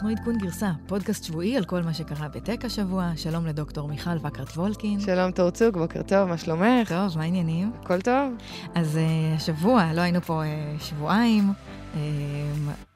אנחנו 0.00 0.16
עדכון 0.16 0.38
גרסה, 0.38 0.70
פודקאסט 0.86 1.24
שבועי 1.24 1.56
על 1.56 1.64
כל 1.64 1.82
מה 1.82 1.94
שקרה 1.94 2.28
בטק 2.28 2.64
השבוע. 2.64 3.12
שלום 3.16 3.46
לדוקטור 3.46 3.88
מיכל 3.88 4.16
וקרת 4.26 4.48
וולקין. 4.48 5.00
שלום 5.00 5.30
תורצוג, 5.30 5.78
בוקר 5.78 6.02
טוב, 6.02 6.28
מה 6.28 6.38
שלומך? 6.38 6.88
טוב, 6.88 7.16
מה 7.16 7.22
העניינים? 7.22 7.72
הכל 7.82 8.00
טוב. 8.00 8.34
אז 8.74 8.96
אה, 8.96 9.36
השבוע, 9.36 9.92
לא 9.94 10.00
היינו 10.00 10.20
פה 10.20 10.42
אה, 10.42 10.82
שבועיים, 10.82 11.52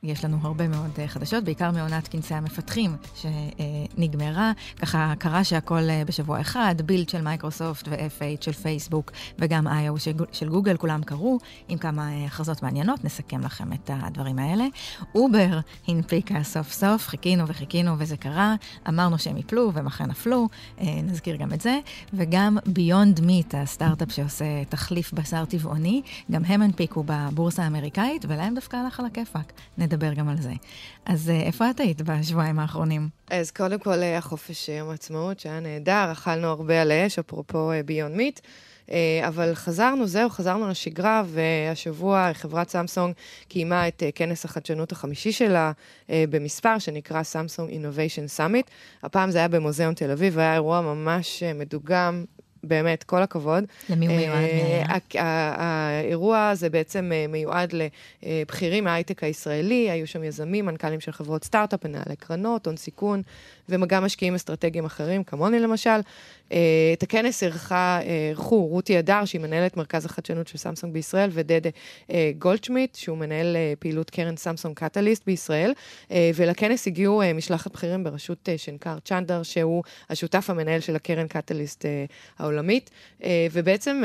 יש 0.04 0.24
לנו 0.24 0.38
הרבה 0.42 0.68
מאוד 0.68 0.90
אה, 0.98 1.08
חדשות, 1.08 1.44
בעיקר 1.44 1.70
מעונת 1.70 2.08
כנסי 2.08 2.34
המפתחים 2.34 2.96
שנגמרה. 3.14 4.52
ככה 4.76 5.14
קרה 5.18 5.44
שהכל 5.44 5.90
אה, 5.90 6.02
בשבוע 6.06 6.40
אחד, 6.40 6.74
Build 6.84 7.08
של 7.08 7.22
מייקרוסופט 7.22 7.88
ו-F8 7.88 8.44
של 8.44 8.52
פייסבוק 8.52 9.12
וגם 9.38 9.68
I.O. 9.68 9.98
של 10.32 10.48
גוגל, 10.48 10.76
כולם 10.76 11.02
קרו, 11.02 11.38
עם 11.68 11.78
כמה 11.78 12.12
אה, 12.12 12.24
הכרזות 12.26 12.62
מעניינות, 12.62 13.04
נסכם 13.04 13.40
לכם 13.40 13.72
את 13.72 13.90
הדברים 13.94 14.38
האלה. 14.38 14.64
אובר 15.14 15.58
הנפיקה 15.88 16.42
סוף 16.42 16.72
סוף, 16.72 17.08
חיכינו 17.08 17.48
וחיכינו 17.48 17.94
וזה 17.98 18.16
קרה, 18.16 18.54
אמרנו 18.88 19.18
שהם 19.18 19.36
יפלו 19.36 19.72
והם 19.72 19.86
אכן 19.86 20.04
נפלו, 20.04 20.48
נזכיר 20.80 21.36
גם 21.36 21.52
את 21.52 21.60
זה. 21.60 21.78
וגם 22.12 22.58
Beyond 22.66 23.20
Meat, 23.20 23.54
הסטארט-אפ 23.54 24.12
שעושה 24.12 24.64
תחליף 24.68 25.12
בשר 25.12 25.44
טבעוני, 25.44 26.02
גם 26.30 26.44
הם 26.44 26.62
הנפיקו 26.62 27.04
בבורסה 27.06 27.64
האמריקאית, 27.64 28.24
ולהם 28.28 28.54
דווקא 28.54 28.83
הלך 28.84 29.00
על 29.00 29.06
הכיפאק. 29.06 29.52
נדבר 29.78 30.14
גם 30.14 30.28
על 30.28 30.40
זה. 30.40 30.52
אז 31.06 31.30
אה, 31.30 31.40
איפה 31.40 31.70
את 31.70 31.80
היית 31.80 32.02
בשבועיים 32.02 32.58
האחרונים? 32.58 33.08
אז 33.30 33.50
קודם 33.50 33.78
כל 33.78 34.02
אה, 34.02 34.18
החופש 34.18 34.68
יום 34.68 34.90
העצמאות, 34.90 35.40
שהיה 35.40 35.60
נהדר, 35.60 36.12
אכלנו 36.12 36.46
הרבה 36.46 36.82
על 36.82 36.90
האש, 36.90 37.18
אפרופו 37.18 37.70
Beyond 37.84 38.16
Meat. 38.16 38.40
אבל 39.28 39.54
חזרנו, 39.54 40.06
זהו, 40.06 40.30
חזרנו 40.30 40.68
לשגרה, 40.68 41.22
והשבוע 41.26 42.30
חברת 42.32 42.68
סמסונג 42.68 43.14
קיימה 43.48 43.88
את 43.88 44.02
כנס 44.14 44.44
החדשנות 44.44 44.92
החמישי 44.92 45.32
שלה 45.32 45.72
במספר, 46.08 46.78
שנקרא 46.78 47.22
סמסונג 47.22 47.70
Innovation 47.70 48.26
Summit. 48.26 48.70
הפעם 49.02 49.30
זה 49.30 49.38
היה 49.38 49.48
במוזיאון 49.48 49.94
תל 49.94 50.10
אביב, 50.10 50.32
והיה 50.36 50.54
אירוע 50.54 50.80
ממש 50.80 51.42
מדוגם, 51.42 52.24
באמת, 52.68 53.04
כל 53.04 53.22
הכבוד. 53.22 53.64
למי 53.90 54.06
הוא 54.06 54.16
מיועד? 54.16 55.00
האירוע 55.14 56.48
הזה 56.48 56.70
בעצם 56.70 57.10
אה, 57.14 57.26
מיועד 57.28 57.74
לבכירים 58.22 58.84
מההייטק 58.84 59.24
הישראלי, 59.24 59.90
היו 59.90 60.06
שם 60.06 60.24
יזמים, 60.24 60.66
מנכ"לים 60.66 61.00
של 61.00 61.12
חברות 61.12 61.44
סטארט-אפ, 61.44 61.84
מנהלי 61.84 62.16
קרנות, 62.16 62.66
הון 62.66 62.76
סיכון, 62.76 63.22
וגם 63.68 64.04
משקיעים 64.04 64.34
אסטרטגיים 64.34 64.84
אחרים, 64.84 65.24
כמוני 65.24 65.58
למשל. 65.60 66.00
אה, 66.52 66.58
את 66.92 67.02
הכנס 67.02 67.42
אירחו 67.42 68.66
רותי 68.66 68.98
אדר, 68.98 69.24
שהיא 69.24 69.40
מנהלת 69.40 69.76
מרכז 69.76 70.04
החדשנות 70.04 70.48
של 70.48 70.58
סמסונג 70.58 70.92
בישראל, 70.92 71.30
ודדה 71.32 71.70
אה, 72.10 72.30
גולדשמיט, 72.38 72.94
שהוא 72.94 73.18
מנהל 73.18 73.56
פעילות 73.78 74.10
קרן 74.10 74.36
סמסונג 74.36 74.76
קטליסט 74.76 75.26
בישראל. 75.26 75.72
ולכנס 76.34 76.86
הגיעו 76.86 77.22
משלחת 77.34 77.72
בכירים 77.72 78.04
בראשות 78.04 78.48
שנקר 78.56 78.98
צ'נדר, 79.04 79.42
שהוא 79.42 79.82
השותף 80.10 80.50
המנהל 80.50 80.80
של 80.80 80.96
הקרן 80.96 81.26
קטליסט 81.28 81.84
העולמית. 82.38 82.90
ובעצם 83.52 84.02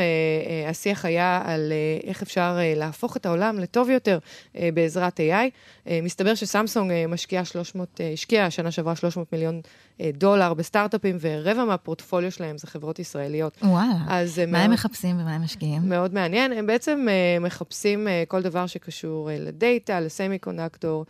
השיח 0.70 1.06
היה 1.06 1.42
על 1.46 1.74
איך 2.04 2.22
אפשר 2.22 2.58
להפוך 2.76 3.18
את 3.18 3.26
העולם 3.26 3.60
לטוב 3.60 3.90
יותר 3.90 4.20
בעזרת 4.74 5.20
AI. 5.20 5.90
מסתבר 6.04 6.36
שסמסונג 6.36 6.92
משקיעה 7.08 7.46
300, 7.46 8.02
השקיעה 8.14 8.46
השנה 8.46 8.72
שעברה 8.72 8.96
300 8.96 9.34
מיליון 9.34 9.49
אה, 9.50 9.60
דולר 10.14 10.54
בסטארט-אפים, 10.54 11.18
ורבע 11.22 11.66
מהפורטפוליו 11.66 12.32
שלהם 12.32 12.58
זה 12.58 12.68
חברות 12.68 13.00
ישראליות. 13.00 13.58
וואלה. 13.62 13.94
אז 14.08 14.40
מה 14.40 14.46
מאוד, 14.46 14.64
הם 14.64 14.72
מחפשים 14.72 15.20
ומה 15.20 15.36
הם 15.36 15.44
משקיעים? 15.44 15.90
מאוד 15.90 16.14
מעניין. 16.14 16.54
הם 16.54 16.68
בעצם 16.68 17.06
uh, 17.08 17.44
מחפשים 17.44 18.08
uh, 18.08 18.10
כל 18.28 18.42
דבר 18.42 18.68
שקשור 18.68 19.30
uh, 19.30 19.32
לדאטה, 19.40 20.00
לסמי 20.00 20.40
קונדקטור, 20.40 21.06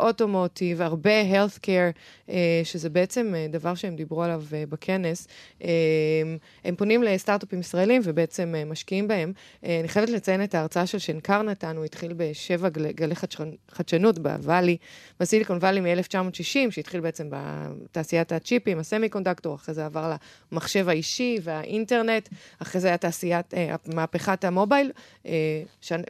אוטומוטיב, 0.00 0.82
הרבה 0.82 1.10
health 1.22 1.58
care, 1.58 2.26
uh, 2.28 2.32
שזה 2.64 2.90
בעצם 2.90 3.34
uh, 3.34 3.52
דבר 3.52 3.74
שהם 3.74 3.96
דיברו 3.96 4.22
עליו 4.22 4.42
uh, 4.48 4.70
בכנס. 4.70 5.28
Uh, 5.60 5.64
הם 6.64 6.76
פונים 6.76 7.02
לסטארט-אפים 7.02 7.60
ישראלים 7.60 8.02
ובעצם 8.04 8.54
uh, 8.54 8.70
משקיעים 8.70 9.08
בהם. 9.08 9.32
Uh, 9.36 9.66
אני 9.80 9.88
חייבת 9.88 10.08
לציין 10.10 10.44
את 10.44 10.54
ההרצאה 10.54 10.86
של 10.86 10.98
שנקר 10.98 11.42
נתן, 11.42 11.76
הוא 11.76 11.84
התחיל 11.84 12.12
בשבע 12.16 12.68
גלי, 12.68 12.92
גלי 12.92 13.14
חדשנות 13.70 14.18
בוואלי, 14.18 14.76
בסיליקון 15.20 15.56
וואלי 15.56 15.80
מ-1960, 15.80 16.70
שהתחיל 16.70 17.00
בעצם 17.00 17.30
בת... 17.30 18.01
תעשיית 18.02 18.32
הצ'יפים, 18.32 18.78
הסמי 18.78 19.08
קונדקטור, 19.08 19.54
אחרי 19.54 19.74
זה 19.74 19.86
עבר 19.86 20.12
למחשב 20.52 20.88
האישי 20.88 21.38
והאינטרנט, 21.42 22.28
אחרי 22.62 22.80
זה 22.80 22.88
היה 22.88 22.96
תעשיית, 22.96 23.54
אה, 23.54 23.74
מהפכת 23.86 24.44
ה 24.44 24.50
mobile, 24.50 24.92
אה, 25.26 25.62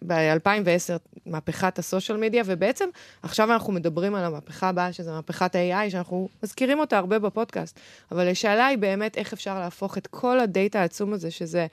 ב-2010 0.07 0.99
מהפכת 1.27 1.79
ה 1.79 1.85
social 1.85 2.19
media, 2.19 2.43
ובעצם 2.47 2.89
עכשיו 3.23 3.53
אנחנו 3.53 3.73
מדברים 3.73 4.15
על 4.15 4.25
המהפכה 4.25 4.69
הבאה, 4.69 4.93
שזו 4.93 5.11
מהפכת 5.11 5.55
ה-AI, 5.55 5.91
שאנחנו 5.91 6.29
מזכירים 6.43 6.79
אותה 6.79 6.99
הרבה 6.99 7.19
בפודקאסט, 7.19 7.81
אבל 8.13 8.29
השאלה 8.29 8.67
היא 8.67 8.79
באמת 8.79 9.19
איך 9.19 9.33
אפשר 9.33 9.61
להפוך 9.61 9.99
את 9.99 10.07
כל 10.07 10.41
הדאטה 10.41 10.81
העצום 10.81 11.13
הזה, 11.13 11.31
שזה 11.31 11.67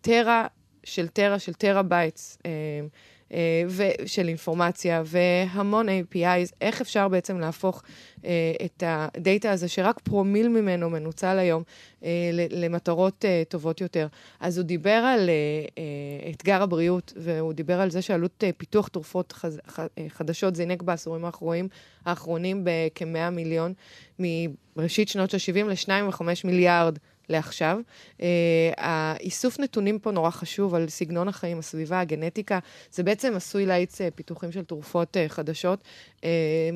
tera 0.00 0.46
של 0.84 1.08
tera 1.08 1.38
של 1.38 1.54
tera 1.54 1.82
bytes. 1.82 2.38
אה, 2.46 2.50
של 4.06 4.28
אינפורמציה 4.28 5.02
והמון 5.06 5.86
APIs, 5.88 6.52
איך 6.60 6.80
אפשר 6.80 7.08
בעצם 7.08 7.40
להפוך 7.40 7.82
אה, 8.24 8.30
את 8.64 8.82
הדאטה 8.86 9.50
הזה, 9.50 9.68
שרק 9.68 10.00
פרומיל 10.00 10.48
ממנו 10.48 10.90
מנוצל 10.90 11.38
היום, 11.38 11.62
אה, 12.04 12.30
למטרות 12.50 13.24
טובות 13.48 13.80
יותר. 13.80 14.06
אז 14.40 14.58
הוא 14.58 14.64
דיבר 14.64 14.90
על 14.90 15.30
אתגר 16.30 16.62
הבריאות, 16.62 17.12
והוא 17.16 17.52
דיבר 17.52 17.80
על 17.80 17.90
זה 17.90 18.02
שעלות 18.02 18.44
פיתוח 18.56 18.88
תרופות 18.88 19.34
חדשות 20.08 20.56
זינק 20.56 20.82
בעשורים 20.82 21.24
האחרונים, 21.24 21.68
האחרונים 22.04 22.64
בכ-100 22.64 23.30
מיליון, 23.30 23.72
מראשית 24.76 25.08
שנות 25.08 25.34
ה-70 25.34 25.64
ל-2.5 25.64 26.22
מיליארד. 26.44 26.98
לעכשיו. 27.30 27.78
Uh, 28.18 28.22
האיסוף 28.76 29.60
נתונים 29.60 29.98
פה 29.98 30.10
נורא 30.10 30.30
חשוב 30.30 30.74
על 30.74 30.88
סגנון 30.88 31.28
החיים, 31.28 31.58
הסביבה, 31.58 32.00
הגנטיקה. 32.00 32.58
זה 32.92 33.02
בעצם 33.02 33.32
עשוי 33.36 33.66
להאיץ 33.66 34.00
uh, 34.00 34.04
פיתוחים 34.14 34.52
של 34.52 34.64
תרופות 34.64 35.16
uh, 35.16 35.28
חדשות. 35.28 35.84
אה, 36.16 36.22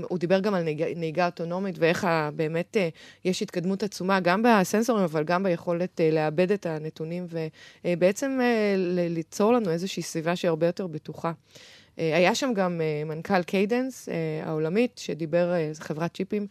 הוא 0.09 0.19
דיבר 0.19 0.41
גם 0.41 0.54
על 0.54 0.62
נהיגה, 0.62 0.87
נהיגה 0.97 1.26
אוטונומית 1.26 1.76
ואיך 1.78 2.06
באמת 2.37 2.76
אה, 2.76 2.94
יש 3.25 3.42
התקדמות 3.42 3.82
עצומה, 3.82 4.20
גם 4.20 4.42
בסנסורים, 4.42 5.04
אבל 5.04 5.25
גם 5.25 5.42
ביכולת 5.42 6.00
אה, 6.00 6.15
לעבד 6.15 6.53
את 6.53 6.66
הנתונים 6.66 7.26
ובעצם 7.84 8.41
אה, 8.41 8.78
ליצור 9.10 9.53
לנו 9.53 9.71
איזושהי 9.71 10.03
סביבה 10.03 10.36
שהיא 10.36 10.48
הרבה 10.48 10.66
יותר 10.66 10.86
בטוחה. 10.86 11.32
אה, 11.99 12.16
היה 12.16 12.34
שם 12.34 12.53
גם 12.55 12.81
אה, 12.81 13.05
מנכ"ל 13.05 13.43
Cadence 13.42 14.09
אה, 14.09 14.15
העולמית, 14.44 14.99
שדיבר, 14.99 15.53
זו 15.72 15.82
חברת 15.82 16.15
צ'יפים, 16.15 16.47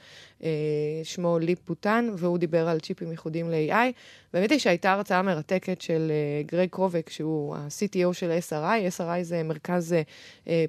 שמו 1.03 1.39
ליפ-בו 1.39 1.59
טאן, 1.65 2.09
והוא 2.17 2.37
דיבר 2.37 2.67
על 2.67 2.79
צ'יפים 2.79 3.11
ייחודיים 3.11 3.49
ל-AI. 3.49 3.91
באמת 4.33 4.51
היא 4.51 4.59
שהייתה 4.59 4.91
הרצאה 4.91 5.21
מרתקת 5.21 5.81
של 5.81 6.11
גרג 6.45 6.69
קרובק, 6.69 7.09
שהוא 7.09 7.55
ה-CTO 7.55 8.13
של 8.13 8.37
SRI. 8.49 8.99
SRI 8.99 9.21
זה 9.21 9.43
מרכז 9.43 9.95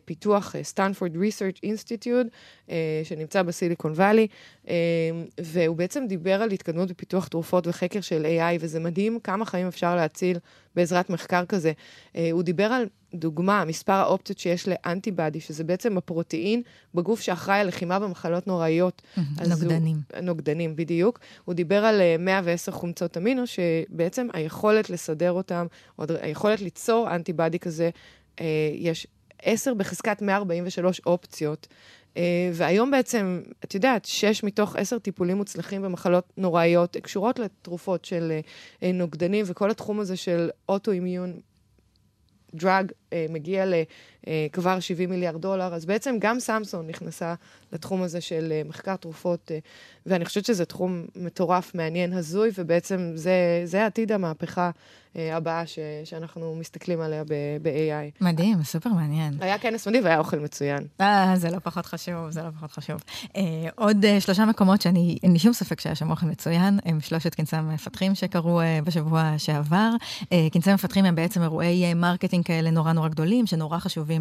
פיתוח, 0.05 0.55
Stanford 0.63 1.17
Research 1.17 1.59
Institute, 1.63 2.27
שנמצא 3.05 3.43
ב 3.43 3.49
Silicon 3.49 3.93
Valley, 3.93 4.27
והוא 5.41 5.77
בעצם 5.77 6.05
דיבר 6.09 6.43
על 6.43 6.51
התקדמות 6.51 6.89
בפיתוח 6.91 7.29
תרופות 7.29 7.67
וחקר 7.67 8.01
של 8.01 8.27
AI, 8.27 8.59
וזה 8.61 8.81
מדהים 8.81 9.19
כמה 9.21 9.45
חיים 9.45 9.67
אפשר 9.67 9.97
להציל 9.97 10.39
בעזרת 10.77 11.11
מחקר 11.11 11.45
כזה. 11.45 11.73
הוא 12.33 12.43
דיבר 12.43 12.65
על 12.65 12.87
דוגמה, 13.15 13.65
מספר 13.65 13.93
האופציות 13.93 14.39
שיש 14.39 14.69
ל 14.69 14.76
antibody, 14.76 15.41
שזה 15.41 15.65
בעצם 15.65 15.99
ה 15.99 16.07
protein 16.07 16.63
בגוף 16.95 17.21
שאחראי 17.21 17.59
על 17.59 17.69
לחימה 17.69 17.99
במחלות 17.99 18.47
נוראיות. 18.47 19.03
נוגדנים. 19.49 19.97
הוא, 20.15 20.21
נוגדנים, 20.21 20.77
בדיוק. 20.77 21.19
הוא 21.45 21.55
דיבר 21.55 21.85
על 21.85 22.01
110 22.19 22.73
אה, 22.73 22.77
חומצות 22.77 23.17
אמינו, 23.17 23.43
שבעצם 23.47 24.29
היכולת 24.33 24.91
לסדר 24.91 25.33
אותם, 25.33 25.67
או 25.99 26.05
היכולת 26.21 26.61
ליצור 26.61 27.15
אנטיבאדי 27.15 27.59
כזה, 27.59 27.91
אה, 28.41 28.71
יש 28.75 29.07
10 29.43 29.75
בחזקת 29.75 30.23
143 30.23 31.01
אופציות. 31.07 31.67
Uh, 32.15 32.17
והיום 32.53 32.91
בעצם, 32.91 33.41
את 33.65 33.75
יודעת, 33.75 34.05
שש 34.05 34.45
מתוך 34.45 34.77
עשר 34.77 34.99
טיפולים 34.99 35.37
מוצלחים 35.37 35.83
במחלות 35.83 36.33
נוראיות 36.37 36.97
קשורות 36.97 37.39
לתרופות 37.39 38.05
של 38.05 38.39
uh, 38.81 38.85
נוגדנים, 38.95 39.45
וכל 39.49 39.71
התחום 39.71 40.01
הזה 40.01 40.17
של 40.17 40.51
אוטואימיון 40.69 41.41
דרג 42.55 42.93
אה, 43.13 43.27
מגיע 43.31 43.65
לכבר 43.67 43.83
אה, 44.29 44.81
70 44.81 45.11
מיליארד 45.11 45.41
דולר, 45.41 45.75
אז 45.75 45.87
בעצם 45.87 46.17
גם 46.19 46.41
סמסון 46.41 46.87
נכנסה 46.87 47.35
לתחום 47.73 48.03
הזה 48.03 48.21
של 48.21 48.53
אה, 48.53 48.63
מחקר 48.65 48.97
תרופות, 48.97 49.51
אה, 49.51 49.59
ואני 50.07 50.25
חושבת 50.25 50.45
שזה 50.45 50.65
תחום 50.65 51.07
מטורף, 51.17 51.75
מעניין, 51.75 52.13
הזוי, 52.13 52.51
ובעצם 52.59 53.13
זה, 53.15 53.63
זה 53.65 53.87
עתיד 53.87 54.13
המהפכה 54.13 54.71
אה, 55.17 55.37
הבאה 55.37 55.67
ש, 55.67 55.79
שאנחנו 56.05 56.55
מסתכלים 56.55 57.01
עליה 57.01 57.25
ב-AI. 57.63 58.25
מדהים, 58.25 58.63
סופר 58.63 58.91
מעניין. 58.91 59.37
היה 59.41 59.59
כנס 59.59 59.89
מדהים 59.89 60.05
והיה 60.05 60.19
אוכל 60.19 60.39
מצוין. 60.39 60.87
אה, 61.01 61.33
זה 61.37 61.51
לא 61.51 61.59
פחות 61.59 61.87
חשוב, 61.87 62.31
זה 62.31 62.43
לא 62.43 62.49
פחות 62.57 62.73
חשוב. 62.73 63.01
אה, 63.37 63.43
עוד 63.75 64.05
אה, 64.05 64.21
שלושה 64.21 64.45
מקומות 64.45 64.83
שאני, 64.83 65.19
אין 65.23 65.33
לי 65.33 65.39
שום 65.39 65.53
ספק 65.53 65.81
שהיה 65.81 65.95
שם 65.95 66.11
אוכל 66.11 66.27
מצוין, 66.27 66.79
הם 66.85 67.01
שלושת 67.01 67.35
כנסי 67.35 67.57
המפתחים 67.57 68.15
שקרו 68.15 68.61
אה, 68.61 68.79
בשבוע 68.85 69.35
שעבר. 69.39 69.91
אה, 70.33 70.47
כנסי 70.53 70.71
המפתחים 70.71 71.05
הם 71.05 71.15
בעצם 71.15 71.43
אירועי 71.43 71.95
marketing 71.95 72.45
כאלה 72.45 72.71
נורא 72.71 72.93
נורא 72.93 73.09
גדולים, 73.09 73.47
שנורא 73.47 73.79
חשובים 73.79 74.14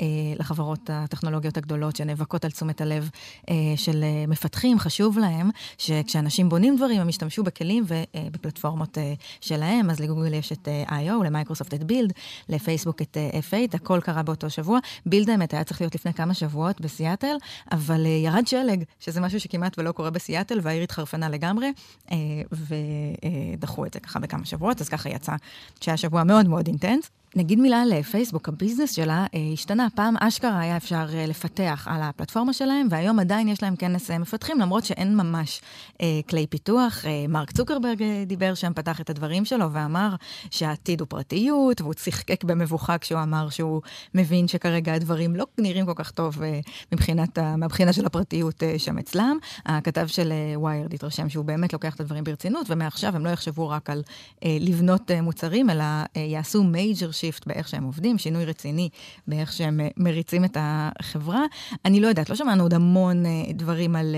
אה, 0.00 0.06
לחברות 0.38 0.90
הטכנולוגיות 0.92 1.56
הגדולות, 1.56 1.96
שנאבקות 1.96 2.44
על 2.44 2.50
תשומת 2.50 2.80
הלב 2.80 3.10
אה, 3.50 3.54
של 3.76 4.02
אה, 4.02 4.24
מפתחים, 4.28 4.78
חשוב 4.78 5.18
להם 5.18 5.50
שכשאנשים 5.78 6.48
בונים 6.48 6.76
דברים, 6.76 7.00
הם 7.00 7.08
ישתמשו 7.08 7.42
בכלים 7.42 7.84
ובפלטפורמות 7.86 8.98
אה, 8.98 9.14
שלהם. 9.40 9.90
אז 9.90 10.00
לגוגל 10.00 10.34
יש 10.34 10.52
את 10.52 10.68
אה, 10.68 10.84
I.O, 10.88 11.24
למייקרוסופט 11.24 11.74
את 11.74 11.84
בילד, 11.84 12.12
לפייסבוק 12.48 13.02
את 13.02 13.16
אה, 13.16 13.40
F8, 13.50 13.76
הכל 13.76 14.00
קרה 14.02 14.22
באותו 14.22 14.50
שבוע. 14.50 14.78
בילד 15.06 15.30
האמת 15.30 15.54
היה 15.54 15.64
צריך 15.64 15.80
להיות 15.80 15.94
לפני 15.94 16.14
כמה 16.14 16.34
שבועות 16.34 16.80
בסיאטל, 16.80 17.36
אבל 17.72 18.06
אה, 18.06 18.10
ירד 18.10 18.46
שלג, 18.46 18.84
שזה 19.00 19.20
משהו 19.20 19.40
שכמעט 19.40 19.78
ולא 19.78 19.92
קורה 19.92 20.10
בסיאטל, 20.10 20.58
והעיר 20.62 20.82
התחרפנה 20.82 21.28
לגמרי, 21.28 21.72
אה, 22.12 22.16
ודחו 22.52 23.86
את 23.86 23.94
זה 23.94 24.00
ככה 24.00 24.18
בכמה 24.18 24.44
שבועות, 24.44 24.80
אז 24.80 24.88
ככה 24.88 25.08
יצא 25.08 25.32
שהיה 25.80 25.96
שבוע 25.96 26.24
מאוד 26.24 26.48
מאוד 26.48 26.66
intense. 26.66 27.10
נגיד 27.36 27.60
מילה 27.60 27.82
על 27.82 28.02
פייסבוק, 28.02 28.48
ה 28.48 28.53
business 28.53 28.92
שלה 28.92 29.26
אה, 29.34 29.40
השתנה. 29.52 29.88
פעם 29.94 30.16
אשכרה 30.20 30.60
היה 30.60 30.76
אפשר 30.76 31.06
אה, 31.14 31.26
לפתח 31.26 31.86
על 31.90 32.02
הפלטפורמה 32.02 32.52
שלהם, 32.52 32.86
והיום 32.90 33.18
עדיין 33.18 33.48
יש 33.48 33.62
להם 33.62 33.76
כנס 33.76 34.10
אה, 34.10 34.18
מפתחים, 34.18 34.60
למרות 34.60 34.84
שאין 34.84 35.16
ממש 35.16 35.60
אה, 36.02 36.20
כלי 36.28 36.46
פיתוח. 36.46 37.04
אה, 37.06 37.24
מרק 37.28 37.50
צוקרברג 37.50 38.02
אה, 38.02 38.24
דיבר 38.26 38.54
שם, 38.54 38.72
פתח 38.74 39.00
את 39.00 39.10
הדברים 39.10 39.44
שלו 39.44 39.72
ואמר 39.72 40.14
שהעתיד 40.50 41.00
הוא 41.00 41.06
פרטיות, 41.08 41.80
והוא 41.80 41.94
צחקק 41.94 42.44
במבוכה 42.44 42.98
כשהוא 42.98 43.22
אמר 43.22 43.50
שהוא 43.50 43.82
מבין 44.14 44.48
שכרגע 44.48 44.94
הדברים 44.94 45.36
לא 45.36 45.46
נראים 45.58 45.86
כל 45.86 45.94
כך 45.96 46.10
טוב 46.10 46.42
אה, 46.42 46.60
מבחינת, 46.92 47.38
מהבחינה 47.38 47.92
של 47.92 48.06
הפרטיות 48.06 48.62
אה, 48.62 48.78
שם 48.78 48.98
אצלם. 48.98 49.38
הכתב 49.66 50.06
של 50.06 50.32
ויירד 50.62 50.90
אה, 50.90 50.94
התרשם 50.94 51.28
שהוא 51.28 51.44
באמת 51.44 51.72
לוקח 51.72 51.94
את 51.94 52.00
הדברים 52.00 52.24
ברצינות, 52.24 52.66
ומעכשיו 52.70 53.16
הם 53.16 53.24
לא 53.24 53.30
יחשבו 53.30 53.68
רק 53.68 53.90
על 53.90 54.02
אה, 54.44 54.56
לבנות 54.60 55.10
אה, 55.10 55.22
מוצרים, 55.22 55.70
אלא 55.70 55.84
אה, 55.84 56.20
יעשו 56.20 56.64
major 56.64 57.10
shift 57.20 57.46
באיך 57.46 57.68
שהם 57.68 57.84
עובדים, 57.84 58.18
שינוי 58.18 58.44
רציני 58.44 58.88
באיך 59.26 59.52
שהם 59.52 59.80
אה, 59.80 59.88
מריצים 59.96 60.44
את 60.44 60.56
החברה. 60.60 61.44
אני 61.84 62.00
לא 62.00 62.08
יודעת, 62.08 62.30
לא 62.30 62.36
שמענו 62.36 62.62
עוד 62.62 62.74
המון 62.74 63.26
אה, 63.26 63.30
דברים 63.54 63.96
על, 63.96 64.16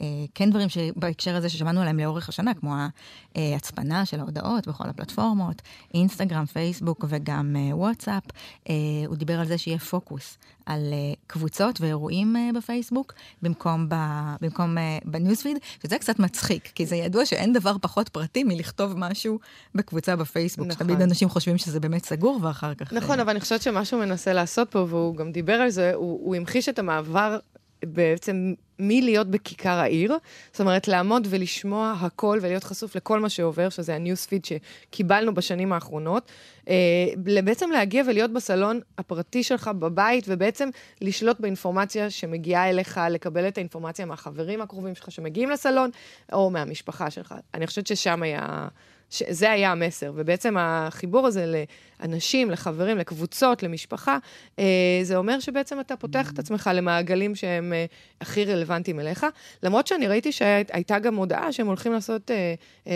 אה, 0.00 0.06
כן 0.34 0.50
דברים 0.50 0.68
שבהקשר 0.68 1.36
הזה 1.36 1.48
ששמענו 1.48 1.80
עליהם 1.80 1.98
לאורך 1.98 2.28
השנה, 2.28 2.54
כמו 2.54 2.74
ההצפנה 3.34 4.04
של 4.04 4.20
ההודעות 4.20 4.68
בכל 4.68 4.88
הפלטפורמות, 4.88 5.62
אינסטגרם, 5.94 6.46
פייסבוק 6.46 7.04
וגם 7.08 7.56
וואטסאפ. 7.72 8.22
הוא 9.06 9.16
דיבר 9.16 9.40
על 9.40 9.46
זה 9.46 9.58
שיהיה 9.58 9.78
פוקוס 9.78 10.38
על 10.66 10.94
קבוצות 11.26 11.80
ואירועים 11.80 12.36
בפייסבוק, 12.56 13.12
במקום, 13.42 13.88
ב, 13.88 13.94
במקום 14.40 14.76
בניוזפיד, 15.04 15.58
שזה 15.82 15.98
קצת 15.98 16.18
מצחיק, 16.18 16.70
כי 16.74 16.86
זה 16.86 16.96
ידוע 16.96 17.26
שאין 17.26 17.52
דבר 17.52 17.76
פחות 17.80 18.08
פרטי 18.08 18.44
מלכתוב 18.44 18.94
משהו 18.96 19.38
בקבוצה 19.74 20.16
בפייסבוק, 20.16 20.66
נכון. 20.66 20.86
שתמיד 20.86 21.00
אנשים 21.02 21.28
חושבים 21.28 21.58
שזה 21.58 21.80
באמת 21.80 22.04
סגור, 22.04 22.38
ואחר 22.44 22.74
כך... 22.74 22.92
נכון. 22.92 23.20
אבל 23.20 23.30
אני 23.30 23.40
חושבת 23.40 23.62
שמה 23.62 23.84
שהוא 23.84 24.00
מנסה 24.00 24.32
לעשות 24.32 24.70
פה, 24.70 24.86
והוא 24.88 25.16
גם 25.16 25.32
דיבר 25.32 25.52
על 25.52 25.70
זה, 25.70 25.94
הוא, 25.94 26.20
הוא 26.26 26.36
המחיש 26.36 26.68
את 26.68 26.78
המעבר 26.78 27.38
בעצם 27.84 28.54
מלהיות 28.78 29.30
בכיכר 29.30 29.70
העיר, 29.70 30.16
זאת 30.52 30.60
אומרת, 30.60 30.88
לעמוד 30.88 31.26
ולשמוע 31.30 31.94
הכל 32.00 32.38
ולהיות 32.42 32.64
חשוף 32.64 32.96
לכל 32.96 33.20
מה 33.20 33.28
שעובר, 33.28 33.68
שזה 33.68 33.94
הניוספיד 33.94 34.44
שקיבלנו 34.44 35.34
בשנים 35.34 35.72
האחרונות, 35.72 36.32
אה, 36.68 36.74
בעצם 37.44 37.70
להגיע 37.70 38.02
ולהיות 38.06 38.32
בסלון 38.32 38.80
הפרטי 38.98 39.42
שלך 39.42 39.70
בבית, 39.78 40.24
ובעצם 40.28 40.68
לשלוט 41.00 41.40
באינפורמציה 41.40 42.10
שמגיעה 42.10 42.70
אליך, 42.70 43.00
לקבל 43.10 43.48
את 43.48 43.58
האינפורמציה 43.58 44.06
מהחברים 44.06 44.60
הקרובים 44.60 44.94
שלך 44.94 45.10
שמגיעים 45.10 45.50
לסלון, 45.50 45.90
או 46.32 46.50
מהמשפחה 46.50 47.10
שלך. 47.10 47.34
אני 47.54 47.66
חושבת 47.66 47.86
ששם 47.86 48.22
היה... 48.22 48.68
זה 49.10 49.50
היה 49.50 49.72
המסר, 49.72 50.12
ובעצם 50.14 50.56
החיבור 50.58 51.26
הזה 51.26 51.64
לאנשים, 52.00 52.50
לחברים, 52.50 52.98
לקבוצות, 52.98 53.62
למשפחה, 53.62 54.18
אה, 54.58 55.00
זה 55.02 55.16
אומר 55.16 55.40
שבעצם 55.40 55.80
אתה 55.80 55.96
פותח 55.96 56.30
את 56.32 56.38
עצמך 56.38 56.70
למעגלים 56.74 57.34
שהם 57.34 57.72
אה, 57.72 57.84
הכי 58.24 58.44
רלוונטיים 58.44 59.00
אליך. 59.00 59.26
למרות 59.62 59.86
שאני 59.86 60.06
ראיתי 60.06 60.32
שהייתה 60.32 60.98
גם 60.98 61.14
הודעה 61.14 61.52
שהם 61.52 61.66
הולכים 61.66 61.92
לעשות 61.92 62.30
אה, 62.30 62.92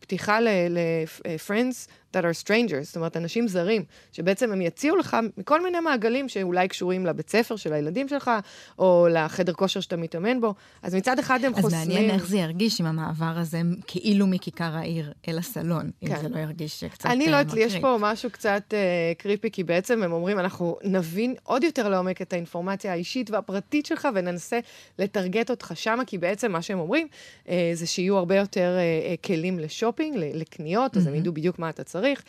פתיחה 0.00 0.40
ל-Friends 0.40 1.90
that 2.16 2.20
are 2.20 2.44
strangers, 2.44 2.82
זאת 2.82 2.96
אומרת, 2.96 3.16
אנשים 3.16 3.48
זרים, 3.48 3.84
שבעצם 4.12 4.52
הם 4.52 4.60
יציעו 4.60 4.96
לך 4.96 5.16
מכל 5.36 5.62
מיני 5.62 5.80
מעגלים 5.80 6.28
שאולי 6.28 6.68
קשורים 6.68 7.06
לבית 7.06 7.30
ספר 7.30 7.56
של 7.56 7.72
הילדים 7.72 8.08
שלך, 8.08 8.30
או 8.78 9.08
לחדר 9.10 9.52
כושר 9.52 9.80
שאתה 9.80 9.96
מתאמן 9.96 10.40
בו. 10.40 10.54
אז 10.82 10.94
מצד 10.94 11.18
אחד 11.18 11.44
הם 11.44 11.52
אז 11.54 11.60
חוסמים... 11.62 11.82
אז 11.82 11.88
מעניין 11.88 12.10
איך 12.10 12.26
זה 12.26 12.38
ירגיש 12.38 12.80
עם 12.80 12.86
המעבר 12.86 13.32
הזה, 13.36 13.60
כאילו 13.86 14.26
מכיכר 14.26 14.76
העיר 14.76 15.12
אל 15.28 15.38
הסלון, 15.38 15.90
כן. 16.00 16.14
אם 16.14 16.22
זה 16.22 16.28
לא 16.28 16.38
ירגיש 16.38 16.84
קצת 16.84 17.06
אני 17.06 17.30
לא 17.30 17.36
יודעת, 17.36 17.56
יש 17.56 17.76
פה 17.76 17.96
משהו 18.00 18.30
קצת 18.30 18.62
uh, 18.68 19.22
קריפי, 19.22 19.50
כי 19.50 19.64
בעצם 19.64 20.02
הם 20.02 20.12
אומרים, 20.12 20.38
אנחנו 20.38 20.78
נבין 20.84 21.34
עוד 21.42 21.64
יותר 21.64 21.88
לעומק 21.88 22.22
את 22.22 22.32
האינפורמציה 22.32 22.92
האישית 22.92 23.30
והפרטית 23.30 23.86
שלך, 23.86 24.08
וננסה 24.14 24.58
לטרגט 24.98 25.50
אותך 25.50 25.72
שמה, 25.74 26.04
כי 26.04 26.18
בעצם 26.18 26.52
מה 26.52 26.62
שהם 26.62 26.78
אומרים, 26.78 27.08
uh, 27.46 27.50
זה 27.74 27.86
שיהיו 27.86 28.16
הרבה 28.16 28.36
יותר 28.36 28.76
uh, 28.78 29.26
כלים 29.26 29.58
לשופינג, 29.58 30.16
לקניות, 30.34 30.94
mm-hmm. 30.94 30.98
אז 30.98 31.06
הם 31.06 31.14
ידעו 31.14 31.32
בדיוק 31.32 31.58
מה 31.58 31.70
אתה 31.70 31.84
צריך. 31.84 31.99
rire. 32.00 32.22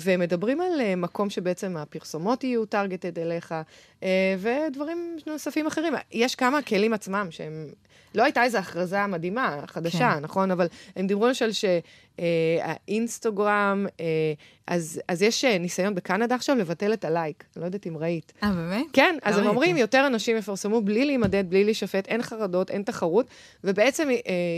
והם 0.00 0.20
מדברים 0.20 0.60
על 0.60 0.80
uh, 0.80 0.96
מקום 0.96 1.30
שבעצם 1.30 1.76
הפרסומות 1.76 2.44
יהיו 2.44 2.66
טרגטד 2.66 3.18
אליך, 3.18 3.54
uh, 4.00 4.04
ודברים 4.38 5.16
נוספים 5.26 5.66
אחרים. 5.66 5.94
יש 6.12 6.34
כמה 6.34 6.62
כלים 6.62 6.92
עצמם 6.92 7.26
שהם... 7.30 7.70
לא 8.14 8.22
הייתה 8.22 8.44
איזו 8.44 8.58
הכרזה 8.58 9.06
מדהימה, 9.06 9.60
חדשה, 9.66 9.98
כן. 10.14 10.18
נכון? 10.20 10.50
אבל 10.50 10.66
הם 10.96 11.06
דיברו 11.06 11.26
למשל 11.26 11.50
שהאינסטגרם, 12.18 13.86
אה, 14.00 14.04
אז, 14.66 15.00
אז 15.08 15.22
יש 15.22 15.44
אה, 15.44 15.58
ניסיון 15.58 15.94
בקנדה 15.94 16.34
עכשיו 16.34 16.56
לבטל 16.56 16.92
את 16.92 17.04
הלייק. 17.04 17.44
אני 17.56 17.60
לא 17.60 17.66
יודעת 17.66 17.86
אם 17.86 17.96
ראית. 17.96 18.32
אה, 18.42 18.52
באמת? 18.52 18.86
כן, 18.92 19.16
אז 19.22 19.36
לא 19.36 19.40
הם 19.40 19.46
אומרים, 19.46 19.76
יותר 19.76 20.06
אנשים 20.06 20.36
יפרסמו 20.36 20.80
בלי 20.80 21.04
להימדד, 21.04 21.44
בלי 21.48 21.64
להישפט, 21.64 22.08
אין 22.08 22.22
חרדות, 22.22 22.70
אין 22.70 22.82
תחרות, 22.82 23.26
ובעצם 23.64 24.08
אה, 24.10 24.16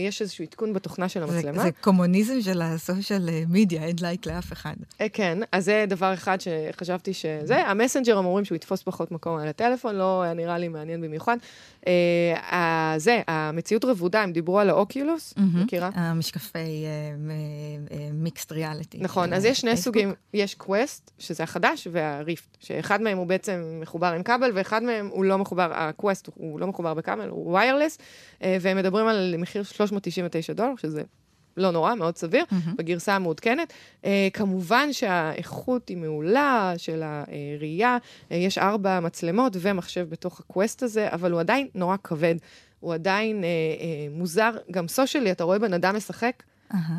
יש 0.09 0.23
איזשהו 0.23 0.45
עדכון 0.45 0.73
בתוכנה 0.73 1.09
של 1.09 1.23
המצלמה. 1.23 1.59
זה, 1.59 1.63
זה 1.63 1.71
קומוניזם 1.81 2.41
של 2.41 2.63
הסושיאל 2.63 3.29
מדיה, 3.49 3.85
אין 3.85 3.97
לייק 4.01 4.27
לאף 4.27 4.53
אחד. 4.53 4.72
אה, 5.01 5.07
כן, 5.09 5.39
אז 5.53 5.65
זה 5.65 5.85
דבר 5.89 6.15
אחד 6.15 6.39
שחשבתי 6.41 7.15
שזה. 7.15 7.67
המסנג'ר, 7.67 8.19
הם 8.19 8.25
אומרים 8.25 8.45
שהוא 8.45 8.57
יתפוס 8.57 8.83
פחות 8.83 9.13
מקום 9.13 9.39
על 9.39 9.49
הטלפון, 9.49 9.95
לא 9.95 10.23
היה 10.23 10.35
נראה 10.35 10.59
לי 10.59 10.69
מעניין 10.69 11.01
במיוחד. 11.01 11.37
אה, 11.87 12.95
זה, 12.97 13.23
המציאות 13.29 13.85
רבודה, 13.85 14.23
הם 14.23 14.33
דיברו 14.33 14.59
על 14.59 14.71
האוקיולוס, 14.71 15.35
מכירה? 15.37 15.91
המשקפי 15.95 16.85
mixed 18.13 18.53
reality. 18.53 18.99
נכון, 19.01 19.33
אז 19.33 19.45
יש 19.45 19.61
שני 19.61 19.77
סוגים, 19.77 20.15
יש 20.35 20.55
קווסט, 20.55 21.11
שזה 21.19 21.43
החדש, 21.43 21.89
והריפט, 21.93 22.57
שאחד 22.61 23.03
מהם 23.03 23.19
הוא 23.19 23.27
בעצם 23.27 23.79
מחובר 23.81 24.13
עם 24.13 24.23
כבל, 24.23 24.51
ואחד 24.55 24.83
מהם 24.83 25.09
הוא 25.13 25.25
לא 25.25 25.39
מחובר, 25.39 25.71
הקווסט 25.75 26.29
הוא 26.35 26.61
לא 26.61 26.67
מחובר 26.67 26.95
בכבל, 26.95 27.29
הוא 27.29 27.53
wireless, 27.53 27.99
והם 28.41 28.77
מדברים 28.77 29.07
על 29.07 29.35
מחיר 29.39 29.63
399 29.63 30.53
דולר, 30.53 30.77
שזה 30.77 31.03
לא 31.57 31.71
נורא, 31.71 31.95
מאוד 31.95 32.17
סביר, 32.17 32.45
mm-hmm. 32.51 32.77
בגרסה 32.77 33.17
המעודכנת. 33.17 33.73
Uh, 34.03 34.07
כמובן 34.33 34.93
שהאיכות 34.93 35.89
היא 35.89 35.97
מעולה 35.97 36.73
של 36.77 37.03
הראייה, 37.03 37.99
uh, 38.03 38.35
יש 38.35 38.59
ארבע 38.59 39.01
מצלמות 39.01 39.57
ומחשב 39.61 40.09
בתוך 40.11 40.41
הקווסט 40.41 40.83
הזה, 40.83 41.09
אבל 41.13 41.33
הוא 41.33 41.41
עדיין 41.41 41.69
נורא 41.75 41.97
כבד. 42.05 42.35
הוא 42.81 42.95
עדיין 42.95 43.41
uh, 43.41 43.45
uh, 43.45 44.19
מוזר, 44.19 44.51
גם 44.71 44.89
socially, 44.89 45.33
אתה 45.33 45.45
רואה 45.45 45.59
בן 45.59 45.73
אדם 45.73 45.97
משחק. 45.97 46.43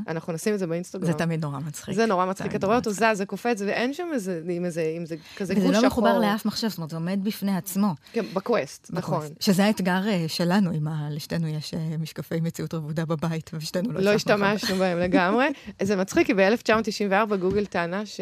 אנחנו 0.07 0.33
נשים 0.33 0.53
את 0.53 0.59
זה 0.59 0.67
באינסטגרם. 0.67 1.05
זה 1.05 1.13
תמיד 1.13 1.45
נורא 1.45 1.59
מצחיק. 1.59 1.95
זה 1.95 2.05
נורא 2.05 2.25
מצחיק. 2.25 2.55
אתה 2.55 2.65
רואה 2.65 2.77
אותו 2.77 2.91
זז, 2.91 3.03
זה 3.13 3.25
קופץ, 3.25 3.61
ואין 3.61 3.93
שם 3.93 4.07
איזה, 4.13 4.41
עם 4.49 4.65
איזה, 4.65 4.93
עם 4.95 5.05
זה 5.05 5.15
כזה 5.37 5.53
גוש 5.53 5.63
שחור. 5.63 5.75
וזה 5.75 5.81
לא 5.81 5.87
מחובר 5.87 6.19
לאף 6.19 6.45
מחשב, 6.45 6.67
זאת 6.67 6.77
אומרת, 6.77 6.89
זה 6.89 6.95
עומד 6.95 7.19
בפני 7.23 7.57
עצמו. 7.57 7.95
כן, 8.13 8.25
בקווסט, 8.33 8.89
נכון. 8.93 9.27
שזה 9.39 9.65
האתגר 9.65 10.07
אה, 10.07 10.25
שלנו, 10.27 10.71
אם 10.71 10.87
לשתינו 11.11 11.47
יש 11.47 11.73
אה, 11.73 11.97
משקפי 11.99 12.41
מציאות 12.41 12.73
רבודה 12.73 13.05
בבית, 13.05 13.51
ושתינו 13.53 13.91
לא 13.91 14.01
לא 14.01 14.09
השתמשנו 14.09 14.75
בהם 14.75 14.99
לגמרי. 14.99 15.45
זה 15.81 15.95
מצחיק, 15.95 16.27
כי 16.27 16.33
ב-1994 16.33 17.35
גוגל 17.35 17.65
טענה 17.65 18.05
ש... 18.05 18.19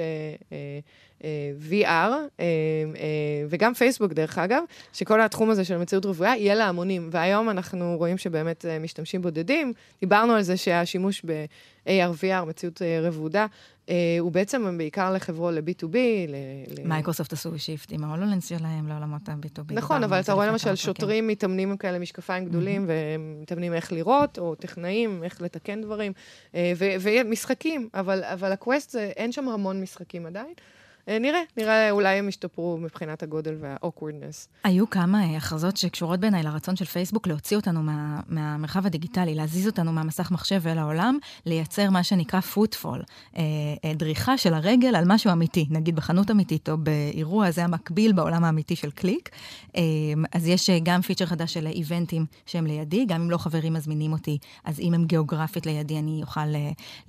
אה, 1.24 1.52
VR, 1.70 1.86
אה, 1.86 2.24
אה, 2.40 2.46
וגם 3.50 3.74
פייסבוק 3.74 4.14
דרך 4.14 4.38
אגב, 4.38 4.64
שכל 4.94 5.22
התחום 5.22 5.50
הזה 5.50 5.66
של 5.66 5.78
מציאות 5.78 6.06
רבודה 6.06 6.36
יהיה 6.36 6.56
להמונים. 6.56 7.10
והיום 7.12 7.50
אנחנו 7.50 7.96
רואים 7.98 8.18
שבאמת 8.18 8.66
משתמשים 8.82 9.22
בודדים. 9.22 9.74
דיברנו 10.00 10.34
על 10.34 10.42
זה 10.42 10.58
שהשימוש 10.58 11.22
ב-AR/VR, 11.26 12.46
מציאות 12.46 12.82
רבודה, 13.02 13.46
הוא 14.20 14.32
בעצם 14.32 14.78
בעיקר 14.78 15.14
לחברות 15.14 15.52
ל-B2B. 15.52 15.96
מייקרוסופט 16.86 17.34
עשו 17.34 17.60
shift 17.60 17.92
עם 17.92 18.04
ההולולנס 18.04 18.50
שלהם 18.50 18.88
לעולמות 18.88 19.30
ה-B2B. 19.30 19.74
נכון, 19.74 20.04
אבל 20.04 20.20
אתה 20.20 20.34
רואה 20.34 20.48
למשל 20.48 20.76
שוטרים 20.76 21.28
מתאמנים 21.28 21.78
כאלה 21.78 22.00
משקפיים 22.00 22.46
גדולים, 22.46 22.86
והם 22.88 23.38
מתאמנים 23.42 23.74
איך 23.74 23.92
לראות, 23.92 24.40
או 24.40 24.56
טכנאים, 24.56 25.24
איך 25.24 25.42
לתקן 25.42 25.82
דברים, 25.82 26.12
ומשחקים, 26.80 27.90
אבל 27.94 28.52
הקווסט, 28.52 28.96
אין 28.96 29.32
שם 29.32 29.50
המון 29.50 29.82
משחקים 29.82 30.26
עדיין. 30.26 30.54
אה, 31.10 31.20
נראה, 31.20 31.40
נראה, 31.58 31.92
אולי 31.92 32.16
הם 32.16 32.30
ישתפרו 32.30 32.78
מבחינת 32.78 33.24
הגודל 33.24 33.56
וה-awkwardness. 33.60 34.48
היו 34.64 34.90
כמה 34.90 35.24
אה, 35.24 35.38
הכרזות 35.38 35.78
שקשורות 35.78 36.20
בעיניי 36.20 36.44
לרצון 36.44 36.76
של 36.76 36.86
פייסבוק 36.86 37.28
להוציא 37.28 37.58
אותנו 37.58 37.84
מה, 37.84 38.20
מהמרחב 38.28 38.86
הדיגיטלי, 38.86 39.36
להזיז 39.36 39.68
אותנו 39.68 39.92
מהמסך 39.92 40.32
מחשב 40.32 40.60
ואל 40.62 40.78
העולם, 40.78 41.18
לייצר 41.46 41.90
מה 41.90 42.04
שנקרא 42.04 42.40
footfall, 42.40 43.02
אה, 43.38 43.44
דריכה 43.96 44.38
של 44.38 44.54
הרגל 44.54 44.96
על 44.96 45.04
משהו 45.08 45.32
אמיתי, 45.32 45.66
נגיד 45.70 45.96
בחנות 45.96 46.32
אמיתית 46.32 46.70
או 46.70 46.78
באירוע, 46.78 47.52
זה 47.52 47.64
המקביל 47.64 48.14
בעולם 48.14 48.44
האמיתי 48.44 48.76
של 48.76 48.92
קליק. 48.92 49.30
אז 50.32 50.48
יש 50.48 50.70
גם 50.84 51.02
feature 51.02 51.26
חדש 51.26 51.54
של 51.54 51.68
event 51.68 52.09
ים 52.09 52.26
שהם 52.46 52.66
לידי, 52.66 53.06
גם 53.06 53.22
אם 53.22 53.32
לא 53.32 53.38
חברים 53.38 53.74
מזמינים 53.74 54.14
אותי, 54.14 54.38
אז 54.66 54.80
אם 54.80 54.94
הם 54.94 55.06
גיאוגרפית 55.06 55.66
לידי, 55.66 56.00
אני 56.00 56.20
אוכל 56.22 56.48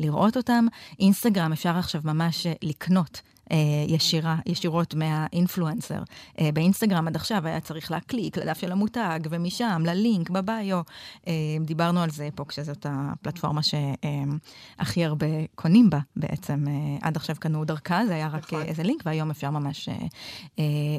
לראות 0.00 0.36
אותם. 0.36 0.66
אינסטגרם, 1.00 1.52
אפשר 1.52 1.76
עכשיו 1.78 2.00
ממש 2.04 2.46
לקנות. 2.62 3.22
אה, 3.52 3.58
ישירה, 3.88 4.36
ישירות 4.46 4.94
מהאינפלואנסר. 4.94 6.02
אה, 6.40 6.52
באינסטגרם 6.54 7.08
עד 7.08 7.16
עכשיו 7.16 7.46
היה 7.46 7.60
צריך 7.60 7.90
להקליק 7.90 8.38
לדף 8.38 8.58
של 8.58 8.72
המותג, 8.72 9.20
ומשם 9.30 9.82
ללינק 9.86 10.30
בביו. 10.30 10.80
אה, 11.28 11.32
דיברנו 11.60 12.02
על 12.02 12.10
זה 12.10 12.28
פה, 12.34 12.44
כשזאת 12.48 12.86
הפלטפורמה 12.88 13.60
שהכי 13.62 15.04
הרבה 15.04 15.26
קונים 15.54 15.90
בה 15.90 15.98
בעצם. 16.16 16.64
עד 17.02 17.16
עכשיו 17.16 17.36
קנו 17.38 17.64
דרכה, 17.64 18.06
זה 18.06 18.14
היה 18.14 18.28
רק 18.28 18.52
נכון. 18.52 18.62
איזה 18.62 18.82
לינק, 18.82 19.02
והיום 19.06 19.30
אפשר 19.30 19.50
ממש 19.50 19.88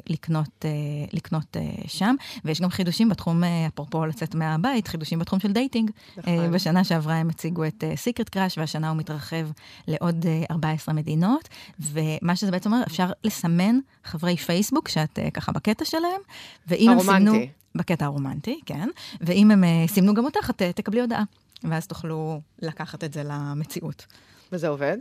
לקנות, 0.10 0.66
לקנות 1.14 1.58
שם. 1.88 2.16
ויש 2.46 2.62
גם 2.62 2.70
חידושים 2.70 3.10
בתחום, 3.10 3.44
אפרופו 3.68 4.06
לצאת 4.06 4.36
מהבית, 4.36 4.88
חידושים 4.88 5.20
בתחום 5.20 5.40
של 5.40 5.54
dating. 5.54 5.92
נכון. 6.18 6.52
בשנה 6.52 6.84
שעברה 6.84 7.16
הם 7.16 7.30
הציגו 7.30 7.66
את 7.66 7.84
Secret 7.96 8.30
Crush, 8.30 8.58
והשנה 8.58 8.90
הוא 8.90 8.98
מתרחב 8.98 9.48
לעוד 9.88 10.26
14 10.52 10.94
מדינות. 10.96 11.50
ומה 11.80 12.36
שזה 12.44 12.52
בעצם 12.52 12.74
אומר, 12.74 12.84
אפשר 12.88 13.12
לסמן 13.24 13.80
חברי 14.04 14.38
פייסבוק 14.38 14.88
שאת 14.88 15.20
uh, 15.20 15.32
ככה 15.32 15.52
בקטע 15.52 15.86
שלהם, 15.86 16.22
ואם 16.68 16.90
הרומנטי. 16.90 17.12
הם 17.12 17.26
סימנו... 17.26 17.46
בקטע 17.76 18.06
הרומנטי, 18.06 18.60
כן. 18.66 18.90
ואם 19.22 19.52
הם 19.52 19.64
uh, 19.64 19.92
סימנו 19.92 20.14
גם 20.14 20.26
אותך, 20.26 20.50
את 20.50 20.62
uh, 20.62 20.66
תקבלי 20.76 21.02
הודעה. 21.02 21.24
ואז 21.64 21.88
תוכלו 21.88 22.42
לקחת 22.62 23.04
את 23.04 23.14
זה 23.14 23.24
למציאות. 23.24 24.06
וזה 24.52 24.68
עובד? 24.68 24.98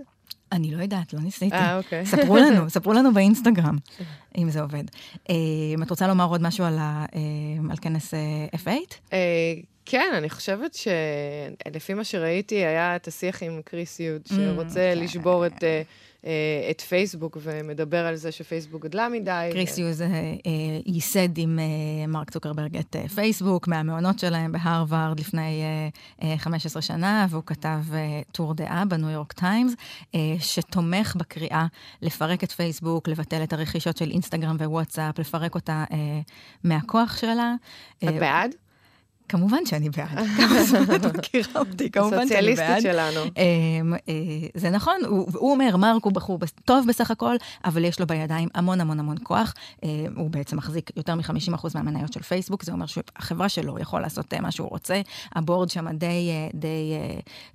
אני 0.53 0.75
לא 0.75 0.83
יודעת, 0.83 1.13
לא 1.13 1.21
ניסיתי. 1.21 1.57
אה, 1.57 1.79
אוקיי. 1.79 2.07
ספרו 2.07 2.37
לנו, 2.37 2.71
ספרו 2.75 2.93
לנו 2.93 3.15
באינסטגרם, 3.15 3.77
אם 4.39 4.51
זה 4.51 4.63
עובד. 4.63 4.85
אם 5.75 5.83
את 5.83 5.91
רוצה 5.91 6.07
לומר 6.07 6.25
עוד 6.25 6.43
משהו 6.43 6.65
על, 6.65 6.79
ה, 6.79 7.05
על 7.71 7.77
כנס 7.81 8.15
F8? 8.55 8.95
כן, 9.87 10.13
אני 10.17 10.31
חושבת 10.31 10.75
שלפי 10.75 11.95
מה 11.95 12.05
שראיתי, 12.05 12.55
היה 12.55 12.97
את 12.97 13.09
השיח 13.09 13.43
עם 13.43 13.61
כריס 13.65 14.01
יוז, 14.01 14.23
שרוצה 14.27 14.93
mm, 14.93 14.99
לשבור 14.99 15.47
את... 15.47 15.65
אה, 16.27 16.71
את 16.71 16.81
פייסבוק 16.81 17.39
ומדבר 17.41 18.07
על 18.07 18.17
זה 18.17 18.33
שפייסבוק 18.33 18.83
גדלה 18.83 19.09
מדי. 19.09 19.51
קריס 19.53 19.79
יוז 19.79 20.03
אה, 20.03 20.09
ייסד 20.87 21.39
עם 21.39 21.59
אה, 21.59 22.07
מרק 22.07 22.31
צוקרברג 22.31 22.77
את 22.77 22.97
פייסבוק 23.15 23.69
מהמעונות 23.69 24.19
שלהם 24.19 24.53
בהרווארד 24.53 25.21
לפני 25.21 25.63
15 26.37 26.83
שנה, 26.83 27.27
והוא 27.31 27.43
כתב 27.47 27.79
טור 28.33 28.55
דעה 28.55 28.85
בניו 28.85 29.11
יורק 29.11 29.33
טיימס, 29.33 29.75
שתומך 30.39 31.17
בקריאה 31.17 31.67
לפרק 32.03 32.45
את 32.45 32.53
פייסבוק, 32.53 33.09
לבטל 33.09 33.43
את 33.43 33.53
הרכישות 33.53 33.97
של 33.97 34.11
אינסטגרם 34.11 34.57
ווואטסאפ, 34.57 35.19
לפרק 35.19 35.55
אותה 35.55 35.85
מהכוח 36.65 37.17
שלה. 37.17 37.55
את 38.05 38.15
בעד? 38.21 38.55
כמובן 39.29 39.67
שאני 39.67 39.91
בעד. 39.91 40.19
את 40.97 41.17
מכירה 41.17 41.61
אותי, 41.61 41.91
כמובן 41.91 42.29
שאני 42.29 42.55
בעד. 42.55 42.71
הסוציאליסטית 42.71 42.83
שלנו. 42.83 43.21
אמ, 43.25 43.95
אה, 43.95 44.49
זה 44.55 44.71
נכון, 44.71 44.97
הוא 45.35 45.53
אומר, 45.53 45.77
מרק 45.77 46.05
הוא 46.05 46.13
בחור 46.13 46.39
טוב 46.65 46.87
בסך 46.89 47.11
הכל, 47.11 47.37
אבל 47.65 47.85
יש 47.85 48.01
לו 48.01 48.07
בידיים 48.07 48.49
המון 48.55 48.81
המון 48.81 49.01
המון 49.01 49.17
כוח. 49.23 49.55
אה, 49.85 49.89
הוא 50.17 50.31
בעצם 50.31 50.57
מחזיק 50.57 50.91
יותר 50.97 51.15
מ-50% 51.15 51.69
מהמניות 51.75 52.13
של 52.13 52.23
פייסבוק, 52.23 52.65
זה 52.65 52.73
אומר 52.73 52.87
שהחברה 52.87 53.49
שלו 53.49 53.79
יכול 53.79 54.01
לעשות 54.01 54.35
אה, 54.35 54.41
מה 54.41 54.51
שהוא 54.51 54.69
רוצה. 54.69 55.01
הבורד 55.35 55.69
שם 55.69 55.97
די, 55.97 56.31
די 56.55 56.93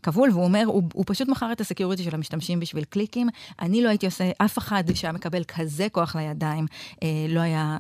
כבול, 0.04 0.30
והוא 0.32 0.44
אומר, 0.44 0.64
הוא, 0.66 0.84
הוא 0.94 1.04
פשוט 1.08 1.28
מכר 1.28 1.52
את 1.52 1.62
ה 1.62 1.67
security 1.67 2.04
של 2.04 2.16
המשתמשים 2.16 2.60
בשביל 2.60 2.84
קליקים. 2.84 3.30
אני 3.62 3.84
לא 3.84 3.90
הייתי 3.90 4.06
עושה, 4.06 4.32
אף 4.38 4.58
אחד 4.58 4.84
שהיה 4.94 5.12
מקבל 5.12 5.44
כזה 5.44 5.88
כוח 5.92 6.16
לידיים, 6.16 6.66
לא 7.30 7.40
היה 7.40 7.78